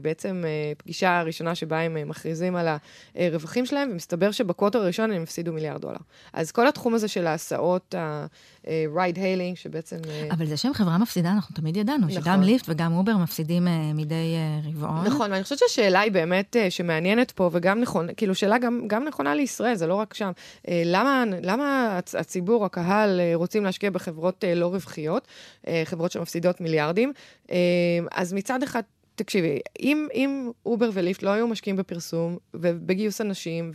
בעצם 0.02 0.44
פגישה 0.78 1.18
הראשונה 1.18 1.54
שבה 1.54 1.80
הם 1.80 2.08
מכריזים 2.08 2.56
על 2.56 2.68
הרווחים 3.14 3.66
שלהם, 3.66 3.88
ומסתבר 3.92 4.30
שבקוטר 4.30 4.78
הראשון 4.78 5.12
הם 5.12 5.22
הפסידו 5.22 5.52
מיליארד 5.52 5.80
דולר. 5.80 5.98
אז 6.32 6.52
כל 6.52 6.67
התחום 6.68 6.94
הזה 6.94 7.08
של 7.08 7.26
ההסעות, 7.26 7.94
ה-ride 7.94 9.16
hailing, 9.16 9.56
שבעצם... 9.56 9.96
אבל 10.30 10.46
זה 10.46 10.56
שהם 10.56 10.74
חברה 10.74 10.98
מפסידה, 10.98 11.32
אנחנו 11.32 11.56
תמיד 11.56 11.76
ידענו, 11.76 12.06
נכון. 12.06 12.22
שגם 12.22 12.42
ליפט 12.42 12.64
וגם 12.68 12.96
אובר 12.96 13.16
מפסידים 13.16 13.68
מדי 13.94 14.36
רבעון. 14.64 15.04
נכון, 15.06 15.32
ואני 15.32 15.42
חושבת 15.42 15.58
שהשאלה 15.58 16.00
היא 16.00 16.12
באמת 16.12 16.56
שמעניינת 16.70 17.30
פה, 17.30 17.50
וגם 17.52 17.80
נכון, 17.80 18.08
כאילו, 18.16 18.34
שאלה 18.34 18.58
גם, 18.58 18.82
גם 18.86 19.04
נכונה 19.04 19.34
לישראל, 19.34 19.74
זה 19.74 19.86
לא 19.86 19.94
רק 19.94 20.14
שם. 20.14 20.30
למה, 20.68 21.24
למה 21.42 21.98
הציבור, 22.18 22.64
הקהל, 22.64 23.20
רוצים 23.34 23.64
להשקיע 23.64 23.90
בחברות 23.90 24.44
לא 24.56 24.66
רווחיות, 24.66 25.28
חברות 25.84 26.12
שמפסידות 26.12 26.60
מיליארדים? 26.60 27.12
אז 28.12 28.32
מצד 28.32 28.62
אחד, 28.62 28.82
תקשיבי, 29.18 29.58
אם, 29.80 30.08
אם 30.14 30.50
אובר 30.66 30.90
וליפט 30.92 31.22
לא 31.22 31.30
היו 31.30 31.48
משקיעים 31.48 31.76
בפרסום 31.76 32.38
ובגיוס 32.54 33.20
אנשים, 33.20 33.70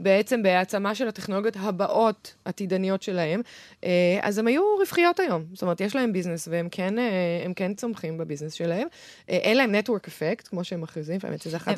ובעצם 0.00 0.42
בהעצמה 0.42 0.94
של 0.94 1.08
הטכנולוגיות 1.08 1.56
הבאות, 1.60 2.34
עתידניות 2.44 3.02
שלהם, 3.02 3.40
אה, 3.84 4.18
אז 4.22 4.38
הם 4.38 4.46
היו 4.46 4.62
רווחיות 4.78 5.20
היום. 5.20 5.44
זאת 5.52 5.62
אומרת, 5.62 5.80
יש 5.80 5.96
להם 5.96 6.12
ביזנס 6.12 6.48
והם 6.50 6.68
כן, 6.70 6.98
אה, 6.98 7.46
כן 7.56 7.74
צומחים 7.74 8.18
בביזנס 8.18 8.52
שלהם. 8.52 8.88
אה, 9.30 9.36
אין 9.36 9.56
להם 9.56 9.74
נטוורק 9.74 10.08
אפקט, 10.08 10.48
כמו 10.48 10.64
שהם 10.64 10.80
מכריזים, 10.80 11.18
האמת 11.22 11.42
שזה 11.42 11.56
אחד... 11.56 11.74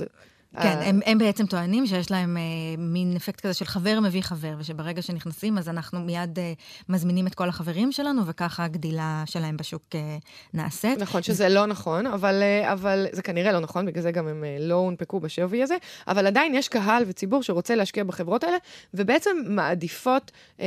כן, 0.61 0.79
הם, 0.83 1.01
הם 1.07 1.19
בעצם 1.19 1.47
טוענים 1.47 1.87
שיש 1.87 2.11
להם 2.11 2.37
אה, 2.37 2.43
מין 2.79 3.17
אפקט 3.17 3.41
כזה 3.41 3.55
של 3.55 3.65
חבר 3.65 4.01
מביא 4.01 4.23
חבר, 4.23 4.55
ושברגע 4.59 5.03
שנכנסים, 5.03 5.59
אז 5.59 5.69
אנחנו 5.69 6.01
מיד 6.01 6.39
אה, 6.39 6.53
מזמינים 6.89 7.27
את 7.27 7.35
כל 7.35 7.49
החברים 7.49 7.93
שלנו, 7.93 8.27
וככה 8.27 8.65
הגדילה 8.65 9.23
שלהם 9.27 9.57
בשוק 9.57 9.83
אה, 9.95 10.17
נעשית. 10.55 10.99
נכון, 10.99 11.23
שזה 11.23 11.49
לא 11.49 11.67
נכון, 11.67 12.07
אבל, 12.07 12.43
אה, 12.43 12.73
אבל 12.73 13.07
זה 13.13 13.23
כנראה 13.23 13.53
לא 13.53 13.61
נכון, 13.61 13.87
בגלל 13.87 14.03
זה 14.03 14.11
גם 14.11 14.29
הם 14.29 14.45
אה, 14.45 14.57
לא 14.61 14.75
הונפקו 14.75 15.21
בשווי 15.21 15.63
הזה, 15.63 15.77
אבל 16.09 16.27
עדיין 16.27 16.55
יש 16.55 16.69
קהל 16.69 17.05
וציבור 17.07 17.43
שרוצה 17.43 17.75
להשקיע 17.75 18.05
בחברות 18.05 18.45
האלה, 18.45 18.57
ובעצם 18.95 19.37
מעדיפות, 19.47 20.31
אה, 20.61 20.67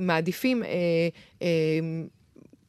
מעדיפים... 0.00 0.62
אה, 0.62 0.68
אה, 1.42 1.48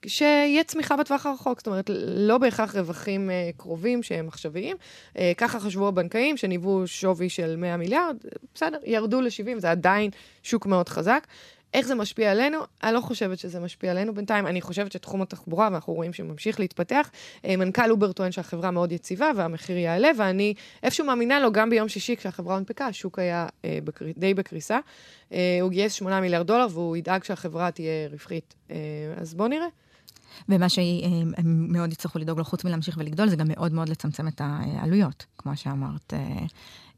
שיהיה 0.07 0.63
צמיחה 0.63 0.97
בטווח 0.97 1.25
הרחוק, 1.25 1.59
זאת 1.59 1.67
אומרת, 1.67 1.89
לא 2.05 2.37
בהכרח 2.37 2.75
רווחים 2.75 3.29
uh, 3.29 3.57
קרובים 3.57 4.03
שהם 4.03 4.27
עכשוויים. 4.27 4.77
Uh, 5.13 5.17
ככה 5.37 5.59
חשבו 5.59 5.87
הבנקאים, 5.87 6.37
שניבאו 6.37 6.87
שווי 6.87 7.29
של 7.29 7.55
100 7.55 7.77
מיליארד, 7.77 8.17
בסדר, 8.53 8.77
ירדו 8.85 9.21
ל-70, 9.21 9.59
זה 9.59 9.71
עדיין 9.71 10.11
שוק 10.43 10.65
מאוד 10.65 10.89
חזק. 10.89 11.27
איך 11.75 11.87
זה 11.87 11.95
משפיע 11.95 12.31
עלינו? 12.31 12.59
אני 12.83 12.93
לא 12.93 12.99
חושבת 12.99 13.39
שזה 13.39 13.59
משפיע 13.59 13.91
עלינו 13.91 14.13
בינתיים. 14.13 14.47
אני 14.47 14.61
חושבת 14.61 14.91
שתחום 14.91 15.21
התחבורה, 15.21 15.69
ואנחנו 15.71 15.93
רואים 15.93 16.13
שהוא 16.13 16.27
ממשיך 16.27 16.59
להתפתח, 16.59 17.11
אה, 17.45 17.57
מנכ"ל 17.57 17.91
אובר 17.91 18.11
טוען 18.11 18.31
שהחברה 18.31 18.71
מאוד 18.71 18.91
יציבה 18.91 19.31
והמחיר 19.35 19.77
יעלה, 19.77 20.09
ואני 20.17 20.53
איפשהו 20.83 21.05
מאמינה 21.05 21.39
לו, 21.39 21.51
גם 21.51 21.69
ביום 21.69 21.89
שישי 21.89 22.15
כשהחברה 22.15 22.55
הונפקה, 22.55 22.85
השוק 22.85 23.19
היה 23.19 23.47
אה, 23.65 23.79
בקר... 23.83 24.05
די 24.17 24.33
בקריסה. 24.33 24.79
אה, 25.31 25.57
הוא 25.61 25.71
גייס 25.71 25.93
8 25.93 26.21
מיליארד 26.21 26.47
דולר 26.47 26.67
והוא 26.69 26.97
ידאג 26.97 27.23
שהחברה 27.23 27.71
תהיה 27.71 28.07
רווחית. 28.11 28.55
אה, 28.71 28.75
אז 29.17 29.33
בואו 29.33 29.47
נראה. 29.47 29.67
ומה 30.49 30.69
שהם 30.69 31.33
מאוד 31.69 31.91
יצטרכו 31.91 32.19
לדאוג 32.19 32.37
לו, 32.37 32.45
חוץ 32.45 32.63
מלהמשיך 32.63 32.97
ולגדול, 32.97 33.29
זה 33.29 33.35
גם 33.35 33.47
מאוד 33.49 33.73
מאוד 33.73 33.89
לצמצם 33.89 34.27
את 34.27 34.41
העלויות, 34.43 35.25
כמו 35.37 35.57
שאמרת. 35.57 36.13
אה, 36.13 36.45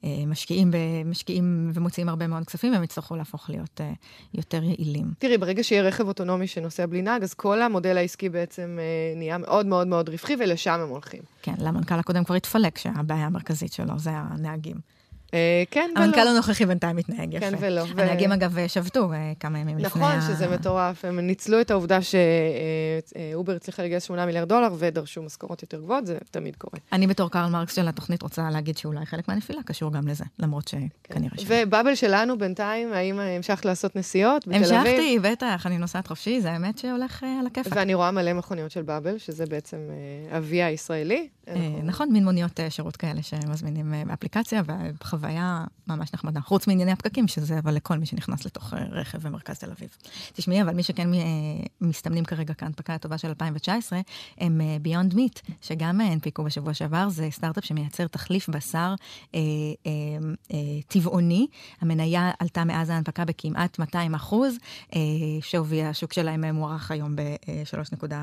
אה, 0.04 0.23
משקיעים, 0.28 0.71
משקיעים 1.06 1.71
ומוציאים 1.73 2.10
הרבה 2.10 2.28
מאוד 2.28 2.45
כספים, 2.45 2.73
והם 2.73 2.84
יצטרכו 2.84 3.15
להפוך 3.15 3.50
להיות 3.50 3.82
אה, 3.82 3.91
יותר 4.34 4.63
יעילים. 4.63 5.06
תראי, 5.19 5.38
ברגע 5.38 5.63
שיהיה 5.63 5.82
רכב 5.82 6.08
אוטונומי 6.08 6.47
שנוסע 6.47 6.86
בלי 6.86 7.02
נהג, 7.02 7.23
אז 7.23 7.34
כל 7.34 7.62
המודל 7.62 7.97
העסקי 7.97 8.30
בעצם 8.30 8.80
נהיה 9.15 9.38
מאוד 9.38 9.65
מאוד 9.65 9.88
מאוד 9.88 10.10
רווחי, 10.10 10.36
ולשם 10.39 10.80
הם 10.80 10.89
הולכים. 10.89 11.21
כן, 11.41 11.56
למנכ"ל 11.60 12.00
הקודם 12.00 12.23
כבר 12.23 12.36
התפלק 12.36 12.78
שהבעיה 12.78 13.26
המרכזית 13.26 13.73
שלו 13.73 14.00
זה 14.00 14.10
הנהגים. 14.13 14.96
אה, 15.34 15.63
כן 15.72 15.90
ולא. 15.96 16.04
המנכ"ל 16.04 16.28
הנוכחי 16.28 16.66
בינתיים 16.66 16.96
מתנהג 16.96 17.34
יפה. 17.34 17.46
כן 17.46 17.54
ולא. 17.60 17.84
הנהגים, 17.98 18.32
אגב, 18.32 18.58
שבתו 18.68 19.13
אה, 19.13 19.34
כמה 19.40 19.60
ימים 19.60 19.78
לפני 19.78 20.02
נכון, 20.02 20.22
שזה 20.22 20.48
מטורף. 20.48 21.06
הם 21.06 21.20
ניצלו 21.20 21.62
את 21.62 21.72
העובדה 21.72 22.00
שאובר 22.02 23.54
הצליחה 23.56 23.84
לגייס 23.84 24.04
8 24.04 24.26
מיליארד 24.26 24.50
דולר 24.50 24.68
ודרשו 24.78 25.24
משכורות 25.24 25.62
יותר 25.62 25.80
גבוהות, 25.80 26.06
זה 26.06 26.18
תמיד 26.32 26.56
קורה. 26.56 26.80
אני 26.92 27.08
בתור 27.08 27.32
קרל 27.32 27.50
מרקס 27.50 27.76
של 27.76 27.88
התוכנית 27.88 28.22
רוצה 28.22 28.50
להגיד 28.50 28.78
שאולי 28.78 29.06
חלק 29.06 29.28
מהנפילה 29.28 29.63
קשור 29.63 29.92
גם 29.92 30.08
לזה, 30.08 30.24
למרות 30.40 30.68
שכנראה 30.68 31.38
ש... 31.38 31.46
ובאבל 31.48 31.96
שלנו 31.96 32.38
בינתיים, 32.38 32.94
האם 32.94 33.20
המשכת 33.20 33.66
לעשות 33.66 33.96
נסיעות 33.96 34.48
בתל 34.48 34.56
אביב? 34.56 34.74
המשכתי, 34.74 35.20
בטח, 35.20 35.66
אני 35.66 35.78
נוסעת 35.78 36.08
חופשי, 36.08 36.42
זה 36.42 36.52
האמת 36.52 36.78
שהולך 36.78 37.24
אה, 37.24 37.40
על 37.40 37.48
הכיפאק. 37.48 37.74
ואני 37.76 37.94
רואה 37.94 38.12
מלא 38.12 38.34
מכוניות 38.34 38.72
של 38.72 38.82
באבל, 38.82 39.18
שזה 39.18 39.46
בעצם 39.46 39.78
אבי 40.38 40.63
הישראלי. 40.63 41.28
נכון, 41.84 42.10
מין 42.12 42.24
מוניות 42.24 42.60
שירות 42.70 42.98
כאלה 42.98 43.22
שמזמינים 43.22 43.94
באפליקציה, 44.08 44.62
חוויה 45.17 45.63
ממש 45.88 46.13
נחמדה. 46.13 46.41
חוץ 46.41 46.67
מענייני 46.67 46.91
הפקקים, 46.91 47.27
שזה 47.27 47.60
אבל 47.60 47.75
לכל 47.75 47.97
מי 47.97 48.06
שנכנס 48.06 48.45
לתוך 48.45 48.73
אה, 48.73 48.84
רכב 48.91 49.27
במרכז 49.27 49.60
תל 49.60 49.71
אביב. 49.71 49.89
תשמעי, 50.34 50.62
אבל 50.62 50.73
מי 50.73 50.84
שכן 50.84 51.13
אה, 51.13 51.19
מסתמנים 51.82 52.25
כרגע 52.25 52.53
כהנפקה 52.53 52.93
הטובה 52.93 53.17
של 53.17 53.27
2019, 53.27 53.99
הם 54.38 54.62
ביונד 54.82 55.15
מיט, 55.15 55.39
שגם 55.62 56.01
הנפיקו 56.01 56.43
בשבוע 56.43 56.73
שעבר, 56.73 57.10
זה 57.10 57.27
סטארט-אפ 57.32 57.65
שמייצר 57.65 58.08
תחליף 58.08 58.49
בשר 58.49 58.95
אה, 59.36 59.39
אה, 59.86 59.91
אה, 60.53 60.58
טבעוני. 60.88 61.47
המניה 61.82 62.32
עלתה 62.39 62.63
מאז 62.63 62.89
ההנפקה 62.89 63.25
בכמעט 63.25 63.80
200 63.80 64.15
אחוז, 64.15 64.56
אה, 64.95 64.99
שווי 65.41 65.84
השוק 65.84 66.13
שלהם 66.13 66.56
מוערך 66.56 66.91
היום 66.91 67.15
ב-3.1 67.15 68.13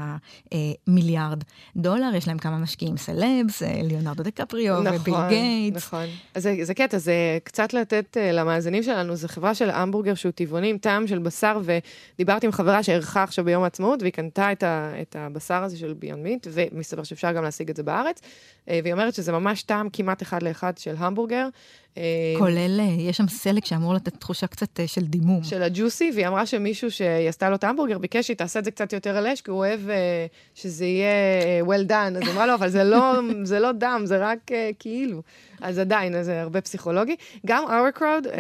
מיליארד 0.87 1.43
דולר, 1.77 2.15
יש 2.15 2.29
להם 2.29 2.39
כמה 2.39 2.59
משקיעים 2.59 2.97
סלבס, 2.97 3.63
ליאונרדו 3.63 4.23
דקפריו 4.23 4.83
נכון, 4.83 4.97
וביל 5.01 5.29
גייטס. 5.29 5.77
נכון, 5.77 6.07
אז 6.35 6.43
זה, 6.43 6.57
זה 6.63 6.75
קטע, 6.85 6.99
זה 6.99 7.39
קצת 7.45 7.75
לתת 7.75 8.17
uh, 8.17 8.33
למאזינים 8.33 8.83
שלנו, 8.83 9.17
זו 9.17 9.29
חברה 9.29 9.55
של 9.55 9.71
המבורגר 9.71 10.15
שהוא 10.15 10.33
טבעוני 10.33 10.71
עם 10.71 10.79
טעם 10.79 11.07
של 11.07 11.19
בשר, 11.19 11.61
ודיברתי 11.65 12.47
עם 12.47 12.53
חברה 12.53 12.83
שערכה 12.83 13.23
עכשיו 13.23 13.45
ביום 13.45 13.63
העצמאות, 13.63 14.03
והיא 14.03 14.13
קנתה 14.13 14.53
את, 14.53 14.63
ה, 14.63 14.93
את 15.03 15.17
הבשר 15.19 15.63
הזה 15.63 15.79
של 15.79 15.95
ביון 15.99 16.23
מיט, 16.23 16.47
ומסתבר 16.51 17.03
שאפשר 17.03 17.33
גם 17.33 17.45
להשיג 17.45 17.71
את 17.71 17.77
זה 17.77 17.83
בארץ, 17.83 18.19
uh, 18.19 18.71
והיא 18.83 18.93
אומרת 18.93 19.15
שזה 19.15 19.33
ממש 19.33 19.63
טעם 19.63 19.89
כמעט 19.93 20.23
אחד 20.23 20.43
לאחד 20.43 20.79
של 20.79 20.95
המבורגר. 20.99 21.49
אה, 21.99 22.35
כולל, 22.39 22.81
אה, 22.81 22.85
יש 22.99 23.17
שם 23.17 23.29
סלק 23.29 23.65
שאמור 23.65 23.95
לתת 23.95 24.17
תחושה 24.17 24.47
קצת 24.47 24.81
אה, 24.81 24.87
של 24.87 25.01
דימום. 25.05 25.45
של 25.45 25.63
הג'וסי, 25.63 26.11
והיא 26.15 26.27
אמרה 26.27 26.47
שמישהו 26.47 26.91
שהיא 26.91 27.29
עשתה 27.29 27.49
לו 27.51 27.55
את 27.55 27.65
ההמבורגר 27.65 27.99
ביקש 27.99 28.27
שהיא 28.27 28.37
תעשה 28.37 28.59
את 28.59 28.65
זה 28.65 28.71
קצת 28.71 28.93
יותר 28.93 29.17
על 29.17 29.27
אש, 29.27 29.41
כי 29.41 29.51
הוא 29.51 29.59
אוהב 29.59 29.81
שזה 30.55 30.85
יהיה 30.85 31.65
well 31.65 31.89
done. 31.89 32.23
אז 32.23 32.29
אמרה 32.33 32.47
לו, 32.47 32.55
אבל 32.55 32.69
זה 32.69 32.85
לא, 32.85 33.21
זה 33.43 33.61
לא 33.61 33.73
דם, 33.73 34.03
זה 34.05 34.19
רק 34.19 34.39
כאילו. 34.79 35.23
אז 35.61 35.79
עדיין, 35.79 36.23
זה 36.23 36.43
הרבה 36.43 36.61
פסיכולוגי. 36.75 37.17
גם 37.47 37.65
our 37.67 37.99
crowd 37.99 38.03
אה, 38.03 38.33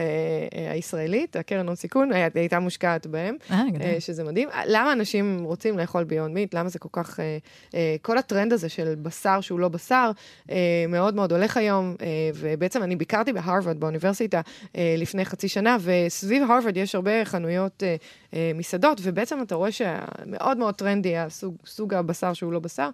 אה, 0.54 0.72
הישראלית, 0.72 1.36
הקרן 1.36 1.66
הון 1.66 1.76
סיכון, 1.76 2.12
היה, 2.12 2.28
הייתה 2.34 2.58
מושקעת 2.58 3.06
בהם, 3.06 3.36
אה, 3.50 3.62
אה, 3.80 3.96
שזה 4.00 4.24
מדהים. 4.24 4.48
למה 4.66 4.92
אנשים 4.92 5.44
רוצים 5.44 5.78
לאכול 5.78 6.04
ביון 6.04 6.34
מיט? 6.34 6.54
למה 6.54 6.68
זה 6.68 6.78
כל 6.78 6.88
כך... 6.92 7.20
אה, 7.20 7.38
אה, 7.74 7.96
כל 8.02 8.18
הטרנד 8.18 8.52
הזה 8.52 8.68
של 8.68 8.94
בשר 9.02 9.40
שהוא 9.40 9.60
לא 9.60 9.68
בשר, 9.68 10.10
אה, 10.50 10.56
מאוד 10.88 11.14
מאוד 11.14 11.32
הולך 11.32 11.56
היום, 11.56 11.94
אה, 12.02 12.06
ובעצם 12.34 12.82
אני 12.82 12.96
ביקרתי 12.96 13.32
בהרווארד, 13.32 13.80
באוניברסיטה, 13.80 14.40
אה, 14.76 14.94
לפני 14.98 15.24
חצי 15.24 15.48
שנה, 15.48 15.76
וסביב 15.80 16.42
הרווארד 16.42 16.76
יש 16.76 16.94
הרבה 16.94 17.24
חנויות 17.24 17.82
אה, 17.82 17.96
אה, 18.34 18.52
מסעדות, 18.54 19.00
ובעצם 19.02 19.42
אתה 19.42 19.54
רואה 19.54 19.70
שמאוד 19.72 20.58
מאוד 20.58 20.74
טרנדי 20.74 21.16
הסוג, 21.16 21.56
סוג 21.66 21.94
הבשר 21.94 22.32
שהוא 22.32 22.52
לא 22.52 22.58
בשר. 22.58 22.90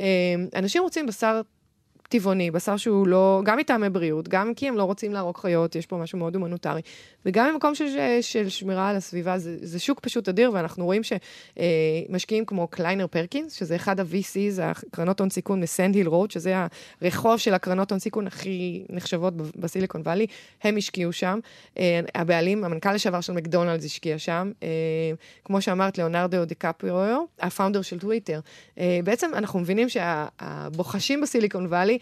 אה, 0.00 0.06
אנשים 0.54 0.82
רוצים 0.82 1.06
בשר 1.06 1.40
טבעוני, 2.14 2.50
בשר 2.50 2.76
שהוא 2.76 3.06
לא, 3.06 3.40
גם 3.44 3.58
מטעמי 3.58 3.88
בריאות, 3.88 4.28
גם 4.28 4.54
כי 4.54 4.68
הם 4.68 4.76
לא 4.76 4.84
רוצים 4.84 5.12
להרוג 5.12 5.36
חיות, 5.36 5.76
יש 5.76 5.86
פה 5.86 5.96
משהו 5.96 6.18
מאוד 6.18 6.34
הומניטרי, 6.34 6.80
וגם 7.26 7.52
ממקום 7.52 7.74
של, 7.74 7.86
של 8.20 8.48
שמירה 8.48 8.88
על 8.88 8.96
הסביבה, 8.96 9.38
זה, 9.38 9.56
זה 9.62 9.78
שוק 9.78 10.00
פשוט 10.00 10.28
אדיר, 10.28 10.50
ואנחנו 10.54 10.84
רואים 10.84 11.02
שמשקיעים 11.02 12.44
כמו 12.44 12.68
קליינר 12.68 13.06
פרקינס, 13.06 13.52
שזה 13.52 13.76
אחד 13.76 14.00
ה-VCs, 14.00 14.62
הקרנות 14.62 15.20
הון 15.20 15.30
סיכון 15.30 15.60
מסנד 15.60 15.94
היל 15.94 16.08
רוד, 16.08 16.30
שזה 16.30 16.54
הרחוב 17.00 17.36
של 17.36 17.54
הקרנות 17.54 17.90
הון 17.90 17.98
סיכון 18.00 18.26
הכי 18.26 18.84
נחשבות 18.90 19.34
בסיליקון 19.36 20.00
וואלי, 20.00 20.26
הם 20.62 20.76
השקיעו 20.76 21.12
שם. 21.12 21.38
אה, 21.78 22.00
הבעלים, 22.14 22.64
המנכ"ל 22.64 22.92
לשעבר 22.92 23.20
של 23.20 23.32
מקדונלדס 23.32 23.84
השקיע 23.84 24.18
שם. 24.18 24.52
אה, 24.62 24.68
כמו 25.44 25.60
שאמרת, 25.60 25.98
ליאונרדו 25.98 26.44
דיקפריו, 26.44 27.24
הפאונדר 27.40 27.82
של 27.82 27.98
טוויטר. 27.98 28.40
אה, 28.78 29.00
בעצם 29.04 29.30
אנחנו 29.34 29.60
מבינים 29.60 29.88
שהבוחשים 29.88 31.20
בסיליקון 31.20 31.66
וואלי, 31.66 31.98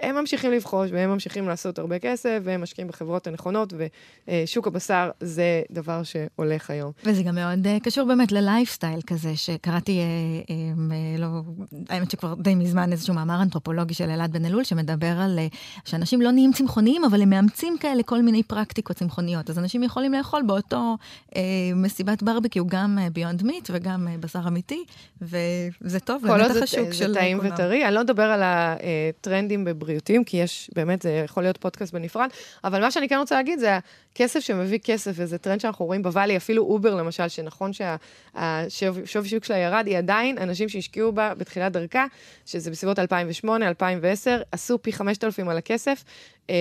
הם 0.00 0.16
ממשיכים 0.16 0.52
לבחוש 0.52 0.90
והם 0.92 1.10
ממשיכים 1.10 1.48
לעשות 1.48 1.78
הרבה 1.78 1.98
כסף, 1.98 2.40
והם 2.44 2.62
משקיעים 2.62 2.88
בחברות 2.88 3.26
הנכונות, 3.26 3.72
ושוק 4.28 4.66
הבשר 4.66 5.10
זה 5.20 5.62
דבר 5.70 6.02
שהולך 6.02 6.70
היום. 6.70 6.92
וזה 7.04 7.22
גם 7.22 7.34
מאוד 7.34 7.66
uh, 7.66 7.84
קשור 7.84 8.06
באמת 8.08 8.32
ללייפסטייל 8.32 9.00
כזה, 9.06 9.36
שקראתי, 9.36 10.00
uh, 10.00 10.50
um, 10.50 10.80
לא, 11.18 11.26
האמת 11.88 12.10
שכבר 12.10 12.34
די 12.34 12.54
מזמן 12.54 12.92
איזשהו 12.92 13.14
מאמר 13.14 13.42
אנתרופולוגי 13.42 13.94
של 13.94 14.10
אלעד 14.10 14.32
בן 14.32 14.44
אלול, 14.44 14.64
שמדבר 14.64 15.20
על 15.20 15.38
שאנשים 15.84 16.20
לא 16.20 16.30
נהיים 16.30 16.52
צמחוניים, 16.52 17.04
אבל 17.04 17.22
הם 17.22 17.30
מאמצים 17.30 17.76
כאלה 17.80 18.02
כל 18.02 18.22
מיני 18.22 18.42
פרקטיקות 18.42 18.96
צמחוניות. 18.96 19.50
אז 19.50 19.58
אנשים 19.58 19.82
יכולים 19.82 20.12
לאכול 20.12 20.42
באותו 20.46 20.96
מסיבת 21.74 22.22
barbecue 22.22 22.66
גם 22.66 22.98
Beyond 23.12 23.42
Meat 23.42 23.70
וגם 23.72 24.08
בשר 24.20 24.48
אמיתי, 24.48 24.84
וזה 25.22 26.00
טוב 26.04 26.26
לנתח 26.26 26.62
השוק 26.62 26.92
של... 26.92 26.98
כל 26.98 27.04
עוד 27.04 27.12
זה 27.12 27.14
טעים 27.14 27.38
וטרי. 27.38 27.86
אני 27.86 27.94
לא 27.94 28.00
אדבר 28.00 28.22
על 28.22 28.42
הטרנדים 28.44 29.64
בבריאות. 29.64 29.87
בריאותיים, 29.88 30.24
כי 30.24 30.36
יש, 30.36 30.70
באמת, 30.74 31.02
זה 31.02 31.22
יכול 31.24 31.42
להיות 31.42 31.56
פודקאסט 31.56 31.92
בנפרד, 31.92 32.28
אבל 32.64 32.80
מה 32.80 32.90
שאני 32.90 33.08
כן 33.08 33.16
רוצה 33.18 33.34
להגיד 33.34 33.58
זה 33.58 33.78
הכסף 34.12 34.40
שמביא 34.40 34.78
כסף, 34.78 35.12
וזה 35.14 35.38
טרנד 35.38 35.60
שאנחנו 35.60 35.84
רואים 35.84 36.02
ב 36.02 36.06
Valley, 36.06 36.36
אפילו 36.36 36.62
Uber 36.62 36.94
למשל, 36.94 37.28
שנכון 37.28 37.70
שהשווי 38.68 39.28
שוק 39.28 39.44
שלה 39.44 39.56
ירד, 39.56 39.86
היא 39.86 39.98
עדיין 39.98 40.38
אנשים 40.38 40.68
שהשקיעו 40.68 41.12
בה 41.12 41.34
בתחילת 41.34 41.72
דרכה, 41.72 42.06
שזה 42.46 42.70
בסביבות 42.70 42.98
2008, 42.98 43.68
2010, 43.68 44.42
עשו 44.52 44.82
פי 44.82 44.92
5,000 44.92 45.48
על 45.48 45.58
הכסף, 45.58 46.04
אה, 46.50 46.54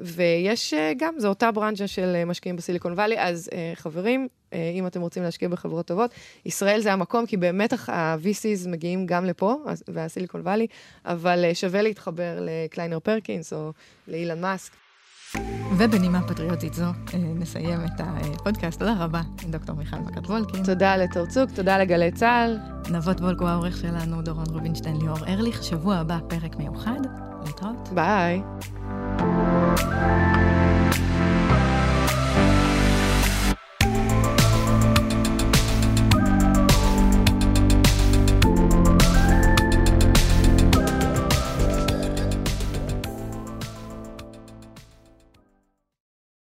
ויש 0.00 0.74
אה, 0.74 0.92
גם, 0.96 1.14
זו 1.18 1.28
אותה 1.28 1.50
ברנז'ה 1.52 1.86
של 1.86 2.12
אה, 2.14 2.24
משקיעים 2.24 2.56
בסיליקון 2.56 2.92
וואלי, 2.92 3.18
אז 3.18 3.50
חברים, 3.74 4.28
אם 4.52 4.86
אתם 4.86 5.00
רוצים 5.00 5.22
להשקיע 5.22 5.48
בחברות 5.48 5.86
טובות, 5.86 6.10
ישראל 6.46 6.80
זה 6.80 6.92
המקום, 6.92 7.26
כי 7.26 7.36
באמת 7.36 7.72
ה-VCs 7.72 8.68
מגיעים 8.68 9.06
גם 9.06 9.24
לפה, 9.24 9.56
והסיליקון 9.88 10.40
וואלי, 10.40 10.66
אבל 11.04 11.44
שווה 11.54 11.82
להתחבר 11.82 12.38
לקליינר 12.40 12.98
פרקינס 12.98 13.52
או 13.52 13.72
לאילן 14.08 14.40
מאסק. 14.40 14.72
ובנימה 15.78 16.28
פטריוטית 16.28 16.74
זו 16.74 16.84
נסיים 17.14 17.80
את 17.84 18.00
הפודקאסט. 18.00 18.78
תודה 18.78 18.94
רבה, 18.98 19.20
דוקטור 19.50 19.76
מיכל 19.76 19.96
מכת 19.96 20.26
וולקין. 20.26 20.64
תודה 20.64 20.96
לתור 20.96 21.26
צוק, 21.26 21.50
תודה 21.50 21.78
לגלי 21.78 22.12
צה"ל. 22.12 22.58
נבות 22.92 23.20
וולקו 23.20 23.46
העורך 23.46 23.76
שלנו, 23.76 24.22
דורון 24.22 24.46
רובינשטיין, 24.50 24.96
ליאור 24.96 25.18
ארליך. 25.28 25.64
שבוע 25.64 25.96
הבא 25.96 26.18
פרק 26.28 26.56
מיוחד. 26.56 27.00
להתראות. 27.46 27.88
ביי. 27.94 28.42